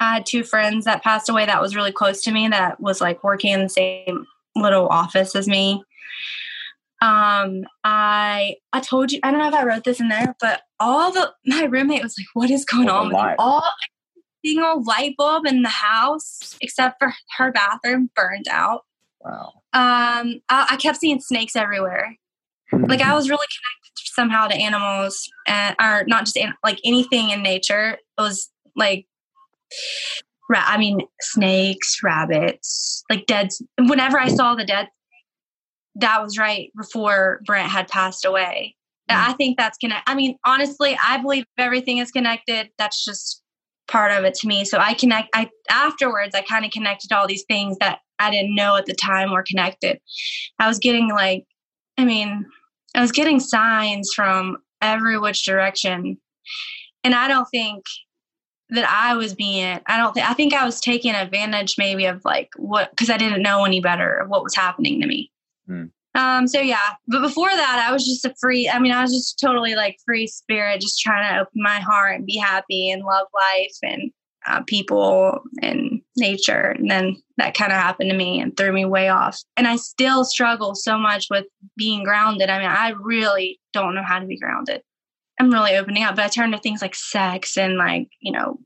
I 0.00 0.14
had 0.14 0.26
two 0.26 0.44
friends 0.44 0.84
that 0.84 1.02
passed 1.02 1.28
away 1.28 1.46
that 1.46 1.60
was 1.60 1.76
really 1.76 1.92
close 1.92 2.22
to 2.22 2.32
me 2.32 2.48
that 2.48 2.80
was 2.80 3.00
like 3.00 3.22
working 3.24 3.52
in 3.52 3.62
the 3.62 3.68
same 3.68 4.26
little 4.54 4.88
office 4.88 5.34
as 5.34 5.48
me. 5.48 5.82
Um, 7.00 7.64
I 7.82 8.56
I 8.72 8.80
told 8.80 9.10
you 9.10 9.18
I 9.22 9.30
don't 9.30 9.40
know 9.40 9.48
if 9.48 9.54
I 9.54 9.64
wrote 9.64 9.84
this 9.84 10.00
in 10.00 10.08
there, 10.08 10.36
but 10.40 10.62
all 10.78 11.10
the 11.10 11.32
my 11.46 11.64
roommate 11.64 12.02
was 12.02 12.16
like, 12.16 12.28
"What 12.34 12.50
is 12.50 12.64
going 12.64 12.88
on 12.88 13.08
with 13.08 13.16
you?" 13.16 13.34
All 13.38 13.64
single 14.44 14.84
light 14.84 15.16
bulb 15.16 15.46
in 15.46 15.62
the 15.62 15.68
house, 15.68 16.56
except 16.60 16.96
for 16.98 17.12
her 17.38 17.52
bathroom, 17.52 18.10
burned 18.14 18.46
out. 18.48 18.82
Wow. 19.20 19.52
Um, 19.72 20.40
I, 20.48 20.66
I 20.70 20.76
kept 20.76 20.98
seeing 20.98 21.20
snakes 21.20 21.56
everywhere. 21.56 22.16
Like 22.72 23.00
I 23.00 23.14
was 23.16 23.28
really 23.28 23.46
connected 23.46 24.12
somehow 24.14 24.46
to 24.46 24.54
animals, 24.54 25.28
and 25.46 25.74
or 25.80 26.04
not 26.06 26.24
just 26.24 26.36
an, 26.36 26.54
like 26.62 26.80
anything 26.84 27.30
in 27.30 27.42
nature. 27.42 27.92
It 27.92 28.20
was 28.20 28.48
like 28.76 29.06
ra- 30.48 30.64
I 30.66 30.78
mean, 30.78 31.00
snakes, 31.20 31.98
rabbits, 32.02 33.04
like 33.10 33.26
dead. 33.26 33.48
Whenever 33.78 34.18
I 34.18 34.28
saw 34.28 34.54
the 34.54 34.64
dead, 34.64 34.88
that 35.96 36.22
was 36.22 36.38
right 36.38 36.70
before 36.76 37.40
Brent 37.44 37.70
had 37.70 37.88
passed 37.88 38.24
away. 38.24 38.76
And 39.08 39.18
mm. 39.18 39.28
I 39.28 39.32
think 39.34 39.58
that's 39.58 39.78
connect. 39.78 40.08
I 40.08 40.14
mean, 40.14 40.36
honestly, 40.44 40.96
I 41.04 41.18
believe 41.18 41.44
everything 41.58 41.98
is 41.98 42.10
connected. 42.10 42.70
That's 42.78 43.04
just 43.04 43.42
part 43.88 44.12
of 44.12 44.24
it 44.24 44.34
to 44.34 44.46
me. 44.46 44.64
So 44.64 44.78
I 44.78 44.94
connect. 44.94 45.28
I 45.34 45.50
afterwards, 45.70 46.34
I 46.34 46.42
kind 46.42 46.64
of 46.64 46.70
connected 46.70 47.12
all 47.12 47.26
these 47.26 47.44
things 47.48 47.76
that 47.80 47.98
I 48.18 48.30
didn't 48.30 48.54
know 48.54 48.76
at 48.76 48.86
the 48.86 48.94
time 48.94 49.32
were 49.32 49.44
connected. 49.46 49.98
I 50.58 50.68
was 50.68 50.78
getting 50.78 51.08
like, 51.08 51.44
I 51.98 52.04
mean, 52.04 52.46
I 52.94 53.00
was 53.00 53.12
getting 53.12 53.40
signs 53.40 54.10
from 54.14 54.58
every 54.80 55.18
which 55.18 55.44
direction, 55.44 56.18
and 57.04 57.14
I 57.14 57.28
don't 57.28 57.48
think 57.50 57.84
that 58.72 58.88
I 58.88 59.14
was 59.14 59.34
being 59.34 59.78
I 59.86 59.98
don't 59.98 60.14
think 60.14 60.28
I 60.28 60.34
think 60.34 60.54
I 60.54 60.64
was 60.64 60.80
taking 60.80 61.14
advantage 61.14 61.76
maybe 61.78 62.06
of 62.06 62.24
like 62.24 62.50
what 62.56 62.90
because 62.90 63.10
I 63.10 63.18
didn't 63.18 63.42
know 63.42 63.64
any 63.64 63.80
better 63.80 64.16
of 64.16 64.28
what 64.28 64.42
was 64.42 64.56
happening 64.56 65.00
to 65.00 65.06
me. 65.06 65.30
Hmm. 65.66 65.84
Um 66.14 66.48
so 66.48 66.60
yeah, 66.60 66.94
but 67.06 67.20
before 67.20 67.50
that 67.50 67.86
I 67.86 67.92
was 67.92 68.04
just 68.04 68.24
a 68.24 68.34
free 68.40 68.68
I 68.68 68.78
mean 68.78 68.92
I 68.92 69.02
was 69.02 69.12
just 69.12 69.38
totally 69.38 69.74
like 69.74 69.98
free 70.04 70.26
spirit 70.26 70.80
just 70.80 71.00
trying 71.00 71.28
to 71.28 71.40
open 71.40 71.62
my 71.62 71.80
heart 71.80 72.16
and 72.16 72.26
be 72.26 72.38
happy 72.38 72.90
and 72.90 73.04
love 73.04 73.26
life 73.34 73.76
and 73.82 74.10
uh, 74.44 74.62
people 74.66 75.40
and 75.60 76.00
nature 76.16 76.74
and 76.76 76.90
then 76.90 77.16
that 77.36 77.54
kind 77.54 77.70
of 77.70 77.78
happened 77.78 78.10
to 78.10 78.16
me 78.16 78.40
and 78.40 78.56
threw 78.56 78.72
me 78.72 78.84
way 78.84 79.08
off 79.08 79.38
and 79.56 79.68
I 79.68 79.76
still 79.76 80.24
struggle 80.24 80.74
so 80.74 80.98
much 80.98 81.26
with 81.30 81.44
being 81.76 82.04
grounded. 82.04 82.48
I 82.48 82.58
mean 82.58 82.68
I 82.68 82.94
really 82.98 83.60
don't 83.74 83.94
know 83.94 84.02
how 84.02 84.18
to 84.18 84.26
be 84.26 84.38
grounded. 84.38 84.82
I'm 85.42 85.50
really 85.50 85.76
opening 85.76 86.04
up, 86.04 86.14
but 86.14 86.24
I 86.24 86.28
turn 86.28 86.52
to 86.52 86.58
things 86.58 86.80
like 86.80 86.94
sex 86.94 87.58
and 87.58 87.76
like, 87.76 88.08
you 88.20 88.30
know, 88.30 88.60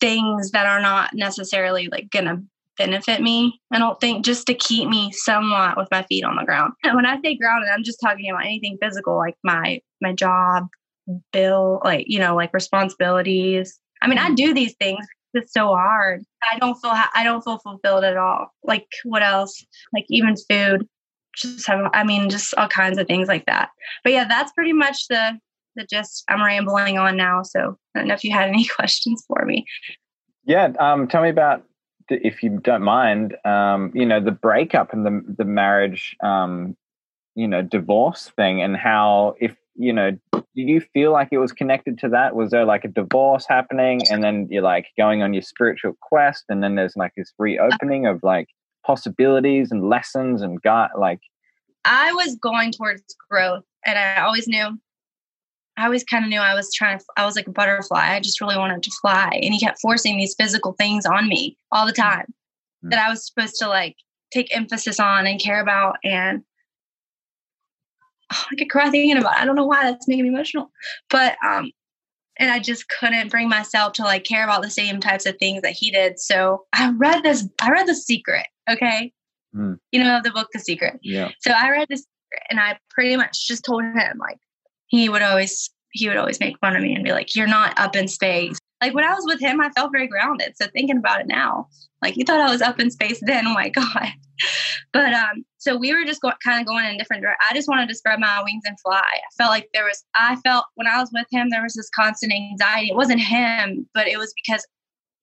things 0.00 0.52
that 0.52 0.64
are 0.64 0.80
not 0.80 1.12
necessarily 1.12 1.88
like 1.88 2.08
gonna 2.10 2.42
benefit 2.78 3.20
me. 3.20 3.60
I 3.70 3.78
don't 3.78 4.00
think 4.00 4.24
just 4.24 4.46
to 4.46 4.54
keep 4.54 4.88
me 4.88 5.12
somewhat 5.12 5.76
with 5.76 5.88
my 5.90 6.04
feet 6.04 6.24
on 6.24 6.36
the 6.36 6.44
ground. 6.44 6.72
And 6.82 6.96
when 6.96 7.04
I 7.04 7.20
say 7.20 7.36
grounded, 7.36 7.68
I'm 7.68 7.84
just 7.84 8.00
talking 8.00 8.30
about 8.30 8.46
anything 8.46 8.78
physical, 8.80 9.18
like 9.18 9.36
my 9.44 9.82
my 10.00 10.14
job, 10.14 10.68
bill, 11.34 11.82
like 11.84 12.06
you 12.08 12.18
know, 12.18 12.34
like 12.34 12.54
responsibilities. 12.54 13.78
I 14.00 14.08
mean, 14.08 14.18
I 14.18 14.30
mm. 14.30 14.36
do 14.36 14.54
these 14.54 14.74
things. 14.80 15.06
It's 15.34 15.52
so 15.52 15.66
hard. 15.66 16.24
I 16.50 16.58
don't 16.58 16.76
feel 16.76 16.94
ha- 16.94 17.12
I 17.14 17.24
don't 17.24 17.44
feel 17.44 17.58
fulfilled 17.58 18.04
at 18.04 18.16
all. 18.16 18.54
Like 18.64 18.86
what 19.04 19.22
else? 19.22 19.62
Like 19.92 20.06
even 20.08 20.34
food. 20.48 20.88
Just 21.36 21.66
have 21.66 21.90
I 21.92 22.04
mean, 22.04 22.30
just 22.30 22.54
all 22.54 22.68
kinds 22.68 22.96
of 22.96 23.06
things 23.06 23.28
like 23.28 23.44
that. 23.44 23.68
But 24.02 24.14
yeah, 24.14 24.26
that's 24.26 24.52
pretty 24.52 24.72
much 24.72 25.08
the 25.08 25.38
the 25.76 25.84
gist. 25.84 26.24
I'm 26.28 26.42
rambling 26.44 26.98
on 26.98 27.16
now, 27.16 27.42
so 27.42 27.76
I 27.94 27.98
don't 27.98 28.08
know 28.08 28.14
if 28.14 28.24
you 28.24 28.32
had 28.32 28.48
any 28.48 28.64
questions 28.76 29.24
for 29.28 29.44
me. 29.44 29.64
Yeah. 30.44 30.72
Um, 30.78 31.08
tell 31.08 31.22
me 31.22 31.28
about, 31.28 31.64
the- 32.08 32.24
if 32.26 32.42
you 32.42 32.58
don't 32.62 32.82
mind, 32.82 33.36
um, 33.44 33.90
you 33.94 34.06
know, 34.06 34.20
the 34.20 34.30
breakup 34.32 34.92
and 34.92 35.04
the 35.04 35.22
the 35.36 35.44
marriage, 35.44 36.16
um, 36.22 36.76
you 37.34 37.48
know, 37.48 37.62
divorce 37.62 38.30
thing, 38.36 38.62
and 38.62 38.76
how 38.76 39.34
if 39.40 39.56
you 39.74 39.92
know, 39.92 40.12
do 40.32 40.40
you 40.54 40.80
feel 40.80 41.12
like 41.12 41.28
it 41.32 41.38
was 41.38 41.52
connected 41.52 41.98
to 41.98 42.08
that? 42.10 42.34
Was 42.34 42.50
there 42.50 42.64
like 42.64 42.84
a 42.84 42.88
divorce 42.88 43.44
happening, 43.48 44.00
and 44.10 44.22
then 44.22 44.46
you're 44.50 44.62
like 44.62 44.86
going 44.96 45.22
on 45.22 45.34
your 45.34 45.42
spiritual 45.42 45.96
quest, 46.00 46.44
and 46.48 46.62
then 46.62 46.76
there's 46.76 46.96
like 46.96 47.12
this 47.16 47.32
reopening 47.38 48.06
of 48.06 48.22
like 48.22 48.48
possibilities 48.86 49.72
and 49.72 49.88
lessons 49.88 50.42
and 50.42 50.62
God, 50.62 50.90
like, 50.96 51.18
I 51.84 52.12
was 52.12 52.36
going 52.36 52.70
towards 52.72 53.02
growth, 53.28 53.64
and 53.84 53.98
I 53.98 54.22
always 54.22 54.46
knew. 54.46 54.78
I 55.78 55.84
always 55.84 56.04
kind 56.04 56.24
of 56.24 56.30
knew 56.30 56.40
I 56.40 56.54
was 56.54 56.72
trying 56.74 56.98
to. 56.98 57.04
I 57.16 57.24
was 57.26 57.36
like 57.36 57.46
a 57.46 57.52
butterfly. 57.52 58.14
I 58.14 58.20
just 58.20 58.40
really 58.40 58.56
wanted 58.56 58.82
to 58.82 58.90
fly, 59.02 59.28
and 59.42 59.52
he 59.52 59.60
kept 59.60 59.80
forcing 59.80 60.16
these 60.16 60.34
physical 60.38 60.72
things 60.72 61.04
on 61.06 61.28
me 61.28 61.56
all 61.72 61.86
the 61.86 61.92
time 61.92 62.26
Mm. 62.84 62.90
that 62.90 63.06
I 63.06 63.10
was 63.10 63.26
supposed 63.26 63.56
to 63.60 63.68
like 63.68 63.96
take 64.32 64.54
emphasis 64.54 64.98
on 65.00 65.26
and 65.26 65.40
care 65.40 65.60
about. 65.60 65.96
And 66.04 66.42
oh, 68.32 68.44
I 68.50 68.54
get 68.54 68.70
cry 68.70 68.90
thinking 68.90 69.16
about. 69.18 69.36
It. 69.36 69.42
I 69.42 69.44
don't 69.44 69.56
know 69.56 69.66
why 69.66 69.82
that's 69.84 70.08
making 70.08 70.24
me 70.24 70.28
emotional, 70.30 70.70
but 71.10 71.36
um, 71.44 71.70
and 72.38 72.50
I 72.50 72.58
just 72.58 72.88
couldn't 72.88 73.30
bring 73.30 73.48
myself 73.48 73.92
to 73.94 74.02
like 74.02 74.24
care 74.24 74.44
about 74.44 74.62
the 74.62 74.70
same 74.70 75.00
types 75.00 75.26
of 75.26 75.36
things 75.38 75.62
that 75.62 75.72
he 75.72 75.90
did. 75.90 76.18
So 76.20 76.64
I 76.72 76.90
read 76.90 77.22
this. 77.22 77.48
I 77.60 77.70
read 77.70 77.86
The 77.86 77.94
Secret. 77.94 78.46
Okay, 78.68 79.12
Mm. 79.54 79.78
you 79.92 80.02
know 80.02 80.20
the 80.22 80.32
book 80.32 80.48
The 80.52 80.58
Secret. 80.58 80.98
yeah, 81.02 81.30
So 81.40 81.52
I 81.52 81.70
read 81.70 81.86
this 81.88 82.04
and 82.50 82.60
I 82.60 82.78
pretty 82.90 83.16
much 83.16 83.46
just 83.46 83.64
told 83.64 83.84
him 83.84 84.18
like 84.18 84.36
he 84.88 85.08
would 85.08 85.22
always 85.22 85.70
he 85.92 86.08
would 86.08 86.16
always 86.16 86.40
make 86.40 86.58
fun 86.58 86.76
of 86.76 86.82
me 86.82 86.94
and 86.94 87.04
be 87.04 87.12
like, 87.12 87.34
You're 87.34 87.46
not 87.46 87.78
up 87.78 87.96
in 87.96 88.08
space. 88.08 88.58
Like 88.82 88.94
when 88.94 89.04
I 89.04 89.14
was 89.14 89.24
with 89.26 89.40
him, 89.40 89.60
I 89.60 89.70
felt 89.70 89.92
very 89.92 90.06
grounded. 90.06 90.54
So 90.56 90.66
thinking 90.66 90.98
about 90.98 91.20
it 91.20 91.26
now, 91.26 91.68
like 92.02 92.16
you 92.16 92.24
thought 92.24 92.40
I 92.40 92.50
was 92.50 92.60
up 92.60 92.78
in 92.78 92.90
space 92.90 93.20
then, 93.22 93.46
oh 93.46 93.54
my 93.54 93.68
God. 93.70 94.08
But 94.92 95.14
um, 95.14 95.44
so 95.56 95.76
we 95.76 95.94
were 95.94 96.04
just 96.04 96.20
go, 96.20 96.30
kind 96.44 96.60
of 96.60 96.66
going 96.66 96.84
in 96.84 96.98
different 96.98 97.22
directions. 97.22 97.46
I 97.50 97.54
just 97.54 97.68
wanted 97.68 97.88
to 97.88 97.94
spread 97.94 98.20
my 98.20 98.42
wings 98.44 98.64
and 98.66 98.78
fly. 98.80 99.00
I 99.00 99.34
felt 99.36 99.50
like 99.50 99.68
there 99.72 99.84
was, 99.84 100.04
I 100.14 100.36
felt 100.36 100.66
when 100.74 100.86
I 100.86 101.00
was 101.00 101.10
with 101.12 101.26
him, 101.30 101.48
there 101.48 101.62
was 101.62 101.72
this 101.74 101.88
constant 101.88 102.32
anxiety. 102.32 102.90
It 102.90 102.96
wasn't 102.96 103.20
him, 103.20 103.88
but 103.94 104.06
it 104.06 104.18
was 104.18 104.34
because 104.36 104.66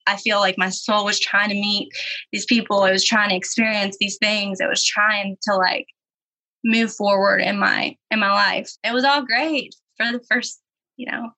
I 0.08 0.18
feel 0.18 0.40
like 0.40 0.58
my 0.58 0.70
soul 0.70 1.06
was 1.06 1.20
trying 1.20 1.50
to 1.50 1.56
meet 1.56 1.90
these 2.32 2.46
people. 2.46 2.84
It 2.86 2.92
was 2.92 3.06
trying 3.06 3.30
to 3.30 3.36
experience 3.36 3.98
these 4.00 4.18
things. 4.18 4.60
It 4.60 4.68
was 4.68 4.84
trying 4.84 5.38
to 5.44 5.56
like 5.56 5.86
move 6.64 6.94
forward 6.94 7.42
in 7.42 7.58
my 7.58 7.96
in 8.12 8.20
my 8.20 8.32
life. 8.32 8.72
It 8.84 8.94
was 8.94 9.04
all 9.04 9.26
great 9.26 9.76
for 9.98 10.12
the 10.12 10.24
first, 10.30 10.62
you 10.98 11.12
know, 11.12 11.32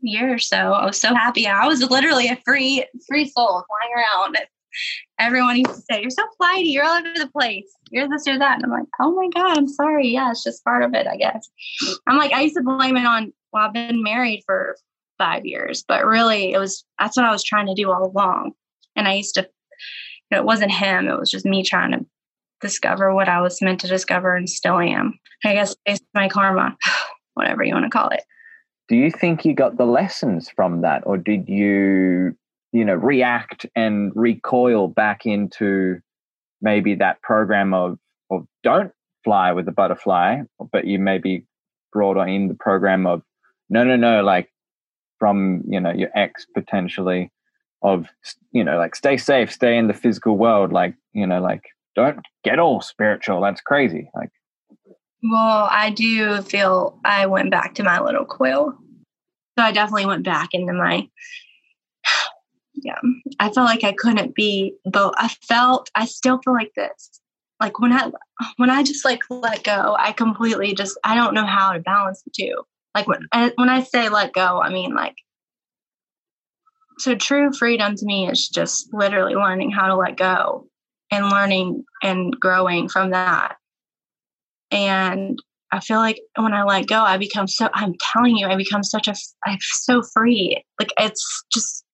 year 0.00 0.34
or 0.34 0.38
so. 0.38 0.56
I 0.56 0.86
was 0.86 1.00
so 1.00 1.14
happy. 1.14 1.46
I 1.46 1.66
was 1.66 1.82
literally 1.82 2.28
a 2.28 2.40
free 2.44 2.84
free 3.08 3.28
soul 3.28 3.64
flying 3.66 3.94
around. 3.96 4.38
Everyone 5.20 5.56
used 5.56 5.74
to 5.74 5.82
say, 5.82 6.00
"You're 6.00 6.10
so 6.10 6.24
flighty. 6.36 6.70
You're 6.70 6.84
all 6.84 6.98
over 6.98 7.12
the 7.14 7.30
place. 7.30 7.70
You're 7.90 8.08
this, 8.08 8.26
you're 8.26 8.38
that." 8.38 8.56
And 8.56 8.64
I'm 8.64 8.70
like, 8.70 8.88
"Oh 9.00 9.14
my 9.14 9.28
god, 9.34 9.56
I'm 9.56 9.68
sorry. 9.68 10.08
Yeah, 10.08 10.30
it's 10.30 10.42
just 10.42 10.64
part 10.64 10.82
of 10.82 10.94
it, 10.94 11.06
I 11.06 11.16
guess." 11.16 11.48
I'm 12.08 12.16
like, 12.16 12.32
I 12.32 12.42
used 12.42 12.56
to 12.56 12.62
blame 12.62 12.96
it 12.96 13.06
on. 13.06 13.32
Well, 13.52 13.64
I've 13.64 13.72
been 13.72 14.02
married 14.02 14.42
for 14.46 14.76
five 15.18 15.46
years, 15.46 15.84
but 15.86 16.04
really, 16.04 16.52
it 16.52 16.58
was 16.58 16.84
that's 16.98 17.16
what 17.16 17.26
I 17.26 17.30
was 17.30 17.44
trying 17.44 17.66
to 17.66 17.74
do 17.74 17.92
all 17.92 18.04
along. 18.04 18.52
And 18.96 19.06
I 19.06 19.14
used 19.14 19.34
to, 19.34 19.42
you 19.42 19.48
know, 20.32 20.38
it 20.38 20.44
wasn't 20.44 20.72
him. 20.72 21.06
It 21.06 21.18
was 21.18 21.30
just 21.30 21.46
me 21.46 21.62
trying 21.62 21.92
to 21.92 22.04
discover 22.60 23.14
what 23.14 23.28
I 23.28 23.40
was 23.40 23.60
meant 23.60 23.80
to 23.80 23.88
discover 23.88 24.34
and 24.36 24.48
still 24.48 24.78
am. 24.78 25.18
I 25.44 25.54
guess 25.54 25.74
it's 25.84 26.00
my 26.14 26.28
karma, 26.28 26.76
whatever 27.34 27.62
you 27.62 27.74
want 27.74 27.84
to 27.84 27.90
call 27.90 28.08
it 28.08 28.22
do 28.88 28.96
you 28.96 29.10
think 29.10 29.44
you 29.44 29.54
got 29.54 29.76
the 29.76 29.86
lessons 29.86 30.50
from 30.50 30.82
that 30.82 31.02
or 31.06 31.16
did 31.16 31.48
you 31.48 32.36
you 32.72 32.84
know 32.84 32.94
react 32.94 33.66
and 33.74 34.12
recoil 34.14 34.88
back 34.88 35.26
into 35.26 36.00
maybe 36.60 36.94
that 36.94 37.20
program 37.22 37.72
of 37.72 37.98
of 38.30 38.46
don't 38.62 38.92
fly 39.22 39.52
with 39.52 39.66
the 39.66 39.72
butterfly 39.72 40.40
but 40.72 40.86
you 40.86 40.98
maybe 40.98 41.46
brought 41.92 42.16
in 42.28 42.48
the 42.48 42.54
program 42.54 43.06
of 43.06 43.22
no 43.70 43.84
no 43.84 43.96
no 43.96 44.22
like 44.22 44.50
from 45.18 45.62
you 45.66 45.80
know 45.80 45.92
your 45.92 46.10
ex 46.14 46.46
potentially 46.54 47.30
of 47.82 48.08
you 48.52 48.64
know 48.64 48.76
like 48.76 48.94
stay 48.94 49.16
safe 49.16 49.50
stay 49.50 49.76
in 49.76 49.86
the 49.88 49.94
physical 49.94 50.36
world 50.36 50.72
like 50.72 50.94
you 51.12 51.26
know 51.26 51.40
like 51.40 51.64
don't 51.94 52.20
get 52.44 52.58
all 52.58 52.80
spiritual 52.80 53.40
that's 53.40 53.60
crazy 53.60 54.08
like 54.14 54.30
well, 55.26 55.68
I 55.70 55.88
do 55.88 56.42
feel 56.42 56.98
I 57.02 57.24
went 57.26 57.50
back 57.50 57.74
to 57.76 57.82
my 57.82 57.98
little 57.98 58.26
quill. 58.26 58.74
So 59.58 59.64
I 59.64 59.72
definitely 59.72 60.04
went 60.04 60.22
back 60.22 60.50
into 60.52 60.74
my 60.74 61.08
yeah. 62.74 62.98
I 63.40 63.50
felt 63.50 63.66
like 63.66 63.84
I 63.84 63.92
couldn't 63.92 64.34
be 64.34 64.74
both. 64.84 65.14
I 65.16 65.28
felt 65.48 65.90
I 65.94 66.04
still 66.04 66.40
feel 66.44 66.52
like 66.52 66.72
this. 66.76 67.20
Like 67.58 67.78
when 67.78 67.92
I 67.92 68.10
when 68.58 68.68
I 68.68 68.82
just 68.82 69.04
like 69.04 69.22
let 69.30 69.64
go, 69.64 69.96
I 69.98 70.12
completely 70.12 70.74
just 70.74 70.98
I 71.04 71.14
don't 71.14 71.34
know 71.34 71.46
how 71.46 71.72
to 71.72 71.80
balance 71.80 72.22
the 72.22 72.30
two. 72.30 72.62
Like 72.94 73.08
when 73.08 73.26
I, 73.32 73.52
when 73.56 73.70
I 73.70 73.82
say 73.82 74.10
let 74.10 74.34
go, 74.34 74.60
I 74.60 74.68
mean 74.68 74.94
like 74.94 75.16
so 76.98 77.14
true 77.14 77.50
freedom 77.52 77.96
to 77.96 78.04
me 78.04 78.28
is 78.28 78.48
just 78.48 78.92
literally 78.92 79.34
learning 79.34 79.70
how 79.70 79.86
to 79.86 79.96
let 79.96 80.16
go 80.16 80.68
and 81.10 81.28
learning 81.28 81.84
and 82.02 82.38
growing 82.38 82.88
from 82.88 83.10
that 83.10 83.56
and 84.70 85.40
I 85.74 85.80
feel 85.80 85.98
like 85.98 86.20
when 86.36 86.52
I 86.52 86.62
let 86.62 86.86
go, 86.86 87.00
I 87.00 87.16
become 87.16 87.48
so, 87.48 87.68
I'm 87.74 87.94
telling 88.12 88.36
you, 88.36 88.46
I 88.46 88.54
become 88.54 88.84
such 88.84 89.08
a, 89.08 89.14
I'm 89.44 89.58
so 89.60 90.02
free. 90.02 90.64
Like 90.78 90.92
it's 90.98 91.44
just, 91.52 91.84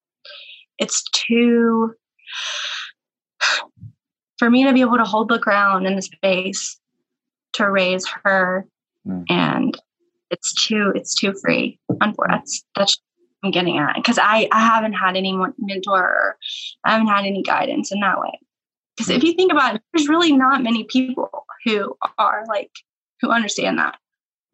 it's 0.79 1.03
too, 1.15 1.95
for 4.39 4.51
me 4.51 4.65
to 4.65 4.75
be 4.75 4.83
able 4.83 4.99
to 4.99 5.05
hold 5.05 5.31
the 5.31 5.39
ground 5.39 5.87
in 5.87 5.97
the 5.97 6.03
space 6.03 6.79
to 7.55 7.71
raise 7.71 8.07
her 8.23 8.67
mm. 9.07 9.25
and 9.31 9.81
it's 10.31 10.67
too, 10.67 10.93
it's 10.95 11.15
too 11.15 11.33
free. 11.43 11.79
That's, 12.29 12.63
that's 12.77 13.01
I'm 13.43 13.51
getting 13.51 13.79
at 13.79 13.97
because 13.97 14.19
I, 14.19 14.47
I 14.53 14.61
haven't 14.61 14.93
had 14.93 15.17
any 15.17 15.35
mentor 15.59 15.99
or 15.99 16.37
I 16.85 16.93
haven't 16.93 17.09
had 17.09 17.25
any 17.25 17.43
guidance 17.43 17.93
in 17.93 18.01
that 18.01 18.21
way. 18.21 18.39
Because 19.01 19.17
if 19.17 19.25
you 19.25 19.33
think 19.33 19.51
about 19.51 19.77
it, 19.77 19.83
there's 19.95 20.09
really 20.09 20.33
not 20.33 20.63
many 20.63 20.85
people 20.85 21.31
who 21.65 21.97
are 22.19 22.45
like 22.49 22.71
who 23.23 23.31
understand 23.31 23.79
that. 23.79 23.97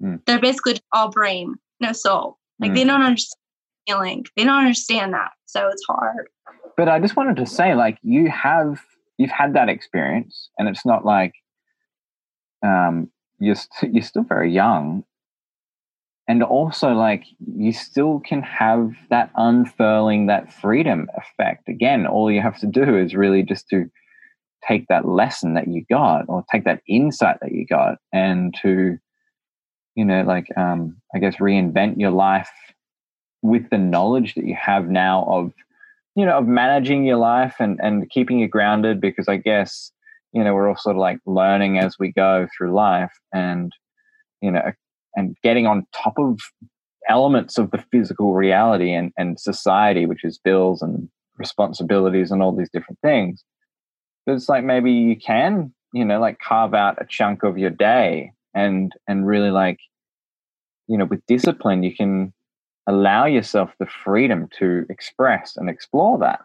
Mm. 0.01 0.25
They're 0.25 0.41
basically 0.41 0.79
all 0.93 1.11
brain, 1.11 1.57
no 1.81 1.91
soul. 1.91 2.39
Like 2.61 2.71
mm. 2.71 2.75
they 2.77 2.85
don't 2.85 3.03
understand 3.03 3.41
feeling. 3.89 4.25
They 4.37 4.45
don't 4.45 4.59
understand 4.59 5.15
that. 5.15 5.33
So 5.47 5.69
it's 5.69 5.85
hard. 5.89 6.29
But 6.77 6.89
I 6.89 7.01
just 7.01 7.17
wanted 7.17 7.37
to 7.37 7.47
say, 7.47 7.75
like, 7.75 7.99
you 8.03 8.31
have 8.31 8.81
you've 9.19 9.31
had 9.31 9.55
that 9.55 9.69
experience, 9.69 10.49
and 10.59 10.69
it's 10.69 10.87
not 10.87 11.05
like 11.05 11.35
um, 12.63 13.11
you're 13.41 13.49
you 13.49 13.55
st- 13.55 13.95
you're 13.95 14.03
still 14.05 14.23
very 14.23 14.53
young, 14.53 15.03
and 16.29 16.41
also 16.41 16.93
like 16.93 17.25
you 17.41 17.73
still 17.73 18.21
can 18.21 18.43
have 18.43 18.93
that 19.11 19.31
unfurling, 19.35 20.27
that 20.27 20.53
freedom 20.53 21.09
effect. 21.17 21.69
Again, 21.69 22.07
all 22.07 22.31
you 22.31 22.43
have 22.43 22.61
to 22.61 22.67
do 22.69 22.97
is 22.97 23.17
really 23.17 23.43
just 23.43 23.69
to 23.71 23.91
take 24.67 24.87
that 24.89 25.07
lesson 25.07 25.55
that 25.55 25.69
you 25.69 25.85
got 25.89 26.25
or 26.29 26.45
take 26.51 26.65
that 26.65 26.83
insight 26.89 27.39
that 27.41 27.53
you 27.53 27.67
got 27.67 27.99
and 28.13 28.55
to 28.63 28.99
you 29.95 30.05
know 30.05 30.23
like 30.23 30.47
um 30.57 30.97
i 31.15 31.19
guess 31.19 31.37
reinvent 31.37 31.99
your 31.99 32.11
life 32.11 32.51
with 33.43 33.69
the 33.71 33.79
knowledge 33.79 34.35
that 34.35 34.45
you 34.45 34.55
have 34.55 34.89
now 34.89 35.25
of 35.25 35.53
you 36.15 36.25
know 36.25 36.39
of 36.39 36.47
managing 36.47 37.05
your 37.05 37.17
life 37.17 37.57
and 37.59 37.79
and 37.83 38.09
keeping 38.11 38.39
you 38.39 38.49
grounded 38.49 39.01
because 39.01 39.29
i 39.29 39.37
guess 39.37 39.93
you 40.33 40.43
know 40.43 40.55
we're 40.55 40.69
all 40.69 40.77
sort 40.77 40.97
of 40.97 41.01
like 41.01 41.19
learning 41.27 41.79
as 41.79 41.99
we 41.99 42.13
go 42.13 42.47
through 42.57 42.73
life 42.73 43.13
and 43.33 43.73
you 44.41 44.51
know 44.51 44.73
and 45.15 45.37
getting 45.43 45.67
on 45.67 45.87
top 45.95 46.15
of 46.19 46.39
elements 47.09 47.57
of 47.57 47.71
the 47.71 47.83
physical 47.91 48.35
reality 48.35 48.93
and, 48.93 49.13
and 49.17 49.39
society 49.39 50.07
which 50.07 50.25
is 50.25 50.39
bills 50.39 50.83
and 50.83 51.09
responsibilities 51.39 52.31
and 52.31 52.43
all 52.43 52.55
these 52.55 52.71
different 52.73 52.99
things 53.03 53.45
it's 54.33 54.49
like 54.49 54.65
maybe 54.65 54.91
you 54.91 55.17
can, 55.17 55.73
you 55.93 56.05
know, 56.05 56.21
like 56.21 56.39
carve 56.41 56.75
out 56.75 57.01
a 57.01 57.07
chunk 57.07 57.43
of 57.43 57.59
your 57.59 57.71
day 57.71 58.33
and 58.55 58.93
and 59.07 59.27
really 59.27 59.51
like, 59.51 59.79
you 60.89 60.99
know, 60.99 61.05
with 61.05 61.25
discipline 61.27 61.83
you 61.83 61.95
can 61.95 62.33
allow 62.89 63.27
yourself 63.27 63.71
the 63.79 63.87
freedom 63.87 64.49
to 64.59 64.87
express 64.89 65.57
and 65.57 65.69
explore 65.69 66.19
that. 66.19 66.41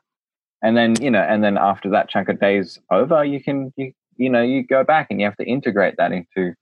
And 0.63 0.77
then, 0.77 0.95
you 1.01 1.09
know, 1.09 1.21
and 1.21 1.43
then 1.43 1.57
after 1.57 1.89
that 1.91 2.09
chunk 2.09 2.29
of 2.29 2.39
days 2.39 2.79
over, 2.91 3.23
you 3.23 3.41
can 3.41 3.73
you 3.77 3.93
you 4.17 4.29
know, 4.29 4.41
you 4.41 4.63
go 4.63 4.83
back 4.83 5.07
and 5.09 5.19
you 5.19 5.25
have 5.25 5.37
to 5.37 5.45
integrate 5.45 5.95
that 5.97 6.11
into 6.11 6.53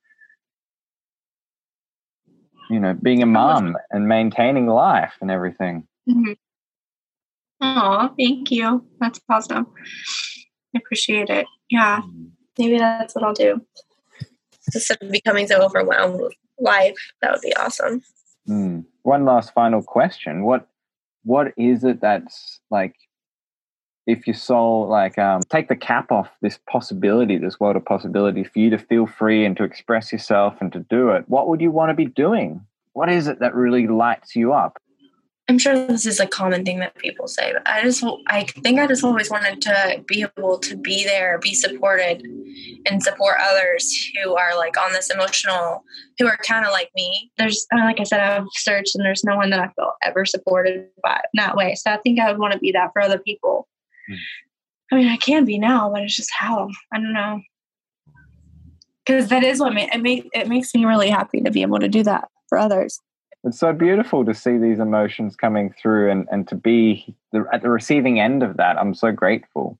you 2.69 2.79
know, 2.79 2.93
being 3.01 3.23
a 3.23 3.25
mom 3.25 3.75
and 3.89 4.07
maintaining 4.07 4.67
life 4.67 5.13
and 5.21 5.31
everything. 5.31 5.87
Mm-hmm. 6.07 6.33
Oh, 7.61 8.13
thank 8.17 8.51
you. 8.51 8.85
That's 8.99 9.19
awesome. 9.27 9.67
I 10.75 10.79
appreciate 10.79 11.29
it. 11.29 11.45
Yeah, 11.69 12.01
mm-hmm. 12.01 12.25
maybe 12.57 12.77
that's 12.77 13.15
what 13.15 13.23
I'll 13.23 13.33
do. 13.33 13.65
Instead 14.73 15.01
of 15.01 15.11
becoming 15.11 15.47
so 15.47 15.61
overwhelmed 15.61 16.21
with 16.21 16.33
life, 16.59 17.11
that 17.21 17.31
would 17.31 17.41
be 17.41 17.55
awesome. 17.55 18.03
Mm. 18.47 18.85
One 19.03 19.25
last 19.25 19.53
final 19.53 19.81
question: 19.81 20.43
what 20.43 20.67
What 21.23 21.53
is 21.57 21.83
it 21.83 22.01
that's 22.01 22.59
like? 22.69 22.95
If 24.07 24.25
your 24.25 24.33
soul, 24.33 24.87
like, 24.87 25.19
um, 25.19 25.41
take 25.51 25.67
the 25.67 25.75
cap 25.75 26.11
off 26.11 26.29
this 26.41 26.57
possibility, 26.67 27.37
this 27.37 27.59
world 27.59 27.75
of 27.75 27.85
possibility 27.85 28.43
for 28.43 28.57
you 28.57 28.71
to 28.71 28.79
feel 28.79 29.05
free 29.05 29.45
and 29.45 29.55
to 29.57 29.63
express 29.63 30.11
yourself 30.11 30.55
and 30.61 30.73
to 30.73 30.79
do 30.79 31.09
it, 31.09 31.25
what 31.27 31.47
would 31.47 31.61
you 31.61 31.69
want 31.69 31.91
to 31.91 31.93
be 31.93 32.05
doing? 32.07 32.65
What 32.93 33.09
is 33.09 33.27
it 33.27 33.39
that 33.39 33.53
really 33.53 33.85
lights 33.85 34.35
you 34.35 34.51
up? 34.51 34.81
I'm 35.49 35.57
sure 35.57 35.87
this 35.87 36.05
is 36.05 36.19
a 36.19 36.27
common 36.27 36.63
thing 36.63 36.77
that 36.77 36.95
people 36.99 37.27
say, 37.27 37.51
but 37.53 37.67
I 37.67 37.81
just, 37.81 38.05
I 38.27 38.43
think 38.43 38.79
I 38.79 38.85
just 38.85 39.03
always 39.03 39.31
wanted 39.31 39.63
to 39.63 40.03
be 40.05 40.21
able 40.37 40.59
to 40.59 40.77
be 40.77 41.03
there, 41.03 41.39
be 41.39 41.55
supported, 41.55 42.23
and 42.85 43.01
support 43.01 43.37
others 43.41 44.11
who 44.13 44.35
are 44.35 44.55
like 44.55 44.79
on 44.79 44.93
this 44.93 45.09
emotional, 45.09 45.83
who 46.19 46.27
are 46.27 46.37
kind 46.37 46.67
of 46.67 46.71
like 46.71 46.91
me. 46.95 47.31
There's, 47.39 47.65
like 47.75 47.99
I 47.99 48.03
said, 48.03 48.19
I've 48.19 48.45
searched 48.51 48.93
and 48.93 49.03
there's 49.03 49.23
no 49.23 49.37
one 49.37 49.49
that 49.49 49.59
I 49.59 49.69
felt 49.69 49.95
ever 50.03 50.23
supported 50.23 50.87
by 51.01 51.15
in 51.15 51.37
that 51.37 51.55
way. 51.55 51.73
So 51.73 51.89
I 51.91 51.97
think 51.97 52.19
I 52.19 52.29
would 52.29 52.39
want 52.39 52.53
to 52.53 52.59
be 52.59 52.71
that 52.73 52.91
for 52.93 53.01
other 53.01 53.17
people. 53.17 53.67
Mm. 54.07 54.17
I 54.91 54.95
mean, 54.97 55.07
I 55.07 55.17
can 55.17 55.45
be 55.45 55.57
now, 55.57 55.91
but 55.91 56.03
it's 56.03 56.15
just 56.15 56.31
how 56.31 56.69
I 56.93 56.97
don't 56.97 57.11
know. 57.11 57.41
Because 59.03 59.29
that 59.29 59.43
is 59.43 59.59
what 59.59 59.73
ma- 59.73 59.87
it, 59.91 59.99
make, 59.99 60.29
it 60.31 60.47
makes 60.47 60.75
me 60.75 60.85
really 60.85 61.09
happy 61.09 61.41
to 61.41 61.49
be 61.49 61.63
able 61.63 61.79
to 61.79 61.89
do 61.89 62.03
that 62.03 62.29
for 62.49 62.59
others 62.59 62.99
it's 63.43 63.59
so 63.59 63.71
beautiful 63.73 64.25
to 64.25 64.33
see 64.33 64.57
these 64.57 64.79
emotions 64.79 65.35
coming 65.35 65.73
through 65.81 66.11
and, 66.11 66.27
and 66.31 66.47
to 66.49 66.55
be 66.55 67.15
the, 67.31 67.45
at 67.53 67.61
the 67.61 67.69
receiving 67.69 68.19
end 68.19 68.43
of 68.43 68.57
that. 68.57 68.77
I'm 68.77 68.93
so 68.93 69.11
grateful. 69.11 69.79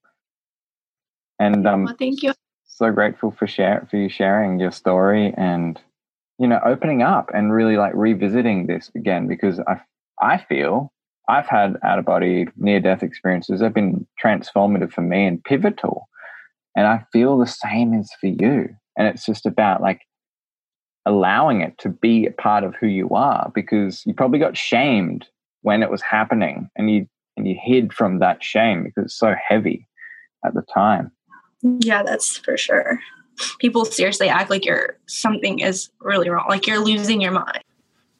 And 1.40 1.68
um, 1.68 1.86
well, 1.86 1.96
thank 1.98 2.24
you. 2.24 2.34
So 2.66 2.92
grateful 2.92 3.32
for 3.32 3.48
share 3.48 3.86
for 3.90 3.98
you 3.98 4.10
sharing 4.10 4.60
your 4.60 4.72
story 4.72 5.34
and 5.36 5.80
you 6.38 6.48
know 6.48 6.60
opening 6.66 7.02
up 7.02 7.30
and 7.34 7.52
really 7.52 7.76
like 7.76 7.94
revisiting 7.94 8.68
this 8.68 8.90
again 8.96 9.28
because 9.28 9.60
I 9.60 9.82
I 10.22 10.38
feel 10.38 10.94
I've 11.28 11.48
had 11.48 11.78
out 11.84 12.00
of 12.00 12.06
body 12.06 12.48
near 12.56 12.80
death 12.80 13.04
experiences. 13.04 13.60
They've 13.60 13.74
been 13.74 14.08
transformative 14.24 14.94
for 14.94 15.02
me 15.02 15.26
and 15.26 15.44
pivotal, 15.44 16.08
and 16.76 16.88
I 16.88 17.04
feel 17.12 17.38
the 17.38 17.48
same 17.48 17.94
is 17.94 18.12
for 18.20 18.28
you. 18.28 18.70
and 18.98 19.08
it's 19.08 19.26
just 19.26 19.46
about 19.46 19.82
like 19.82 20.02
allowing 21.06 21.62
it 21.62 21.78
to 21.80 21.90
be 21.90 22.26
a 22.26 22.32
part 22.32 22.64
of 22.64 22.76
who 22.76 22.88
you 22.88 23.10
are 23.10 23.52
because 23.56 24.04
you 24.06 24.14
probably 24.14 24.40
got 24.40 24.58
shamed 24.58 25.28
when 25.62 25.84
it 25.84 25.90
was 25.90 26.02
happening 26.02 26.70
and 26.76 26.90
you 26.90 27.08
and 27.38 27.48
you 27.48 27.58
hid 27.62 27.94
from 27.94 28.20
that 28.20 28.44
shame 28.44 28.84
because 28.84 29.06
it's 29.06 29.18
so 29.18 29.34
heavy 29.48 29.88
at 30.46 30.54
the 30.54 30.64
time. 30.74 31.12
Yeah 31.64 32.04
that's 32.04 32.38
for 32.38 32.58
sure. 32.58 33.00
People 33.60 33.86
seriously 33.86 34.28
act 34.28 34.50
like 34.50 34.66
you're 34.66 34.98
something 35.08 35.60
is 35.60 35.90
really 36.02 36.30
wrong 36.30 36.46
like 36.50 36.68
you're 36.68 36.84
losing 36.84 37.22
your 37.22 37.32
mind. 37.32 37.64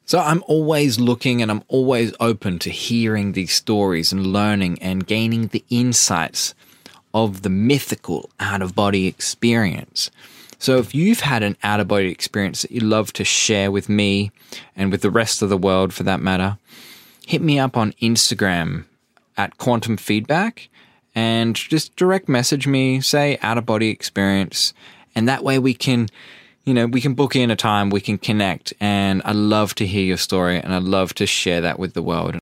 So 0.06 0.18
I'm 0.18 0.42
always 0.48 0.98
looking 0.98 1.40
and 1.40 1.52
I'm 1.52 1.62
always 1.68 2.12
open 2.18 2.58
to 2.60 2.70
hearing 2.70 3.32
these 3.32 3.52
stories 3.52 4.10
and 4.10 4.26
learning 4.26 4.82
and 4.82 5.06
gaining 5.06 5.48
the 5.48 5.64
insights 5.70 6.54
of 7.14 7.42
the 7.42 7.48
mythical 7.48 8.30
out 8.40 8.62
of 8.62 8.74
body 8.74 9.06
experience. 9.06 10.10
So 10.60 10.76
if 10.76 10.94
you've 10.94 11.20
had 11.20 11.42
an 11.42 11.56
out 11.62 11.80
of 11.80 11.88
body 11.88 12.10
experience 12.10 12.62
that 12.62 12.70
you 12.70 12.80
love 12.80 13.14
to 13.14 13.24
share 13.24 13.70
with 13.70 13.88
me 13.88 14.30
and 14.76 14.92
with 14.92 15.00
the 15.00 15.10
rest 15.10 15.40
of 15.40 15.48
the 15.48 15.56
world 15.56 15.94
for 15.94 16.02
that 16.02 16.20
matter, 16.20 16.58
hit 17.26 17.40
me 17.40 17.58
up 17.58 17.78
on 17.78 17.92
Instagram 17.94 18.84
at 19.38 19.56
quantum 19.56 19.96
feedback 19.96 20.68
and 21.14 21.56
just 21.56 21.96
direct 21.96 22.28
message 22.28 22.66
me, 22.66 23.00
say 23.00 23.38
out 23.40 23.56
of 23.56 23.64
body 23.64 23.88
experience. 23.88 24.74
And 25.14 25.26
that 25.26 25.42
way 25.42 25.58
we 25.58 25.72
can 25.72 26.08
you 26.64 26.74
know, 26.74 26.86
we 26.86 27.00
can 27.00 27.14
book 27.14 27.34
in 27.34 27.50
a 27.50 27.56
time, 27.56 27.88
we 27.88 28.02
can 28.02 28.18
connect, 28.18 28.74
and 28.80 29.22
I 29.24 29.32
love 29.32 29.74
to 29.76 29.86
hear 29.86 30.04
your 30.04 30.18
story 30.18 30.58
and 30.58 30.74
I 30.74 30.78
love 30.78 31.14
to 31.14 31.26
share 31.26 31.62
that 31.62 31.78
with 31.78 31.94
the 31.94 32.02
world. 32.02 32.36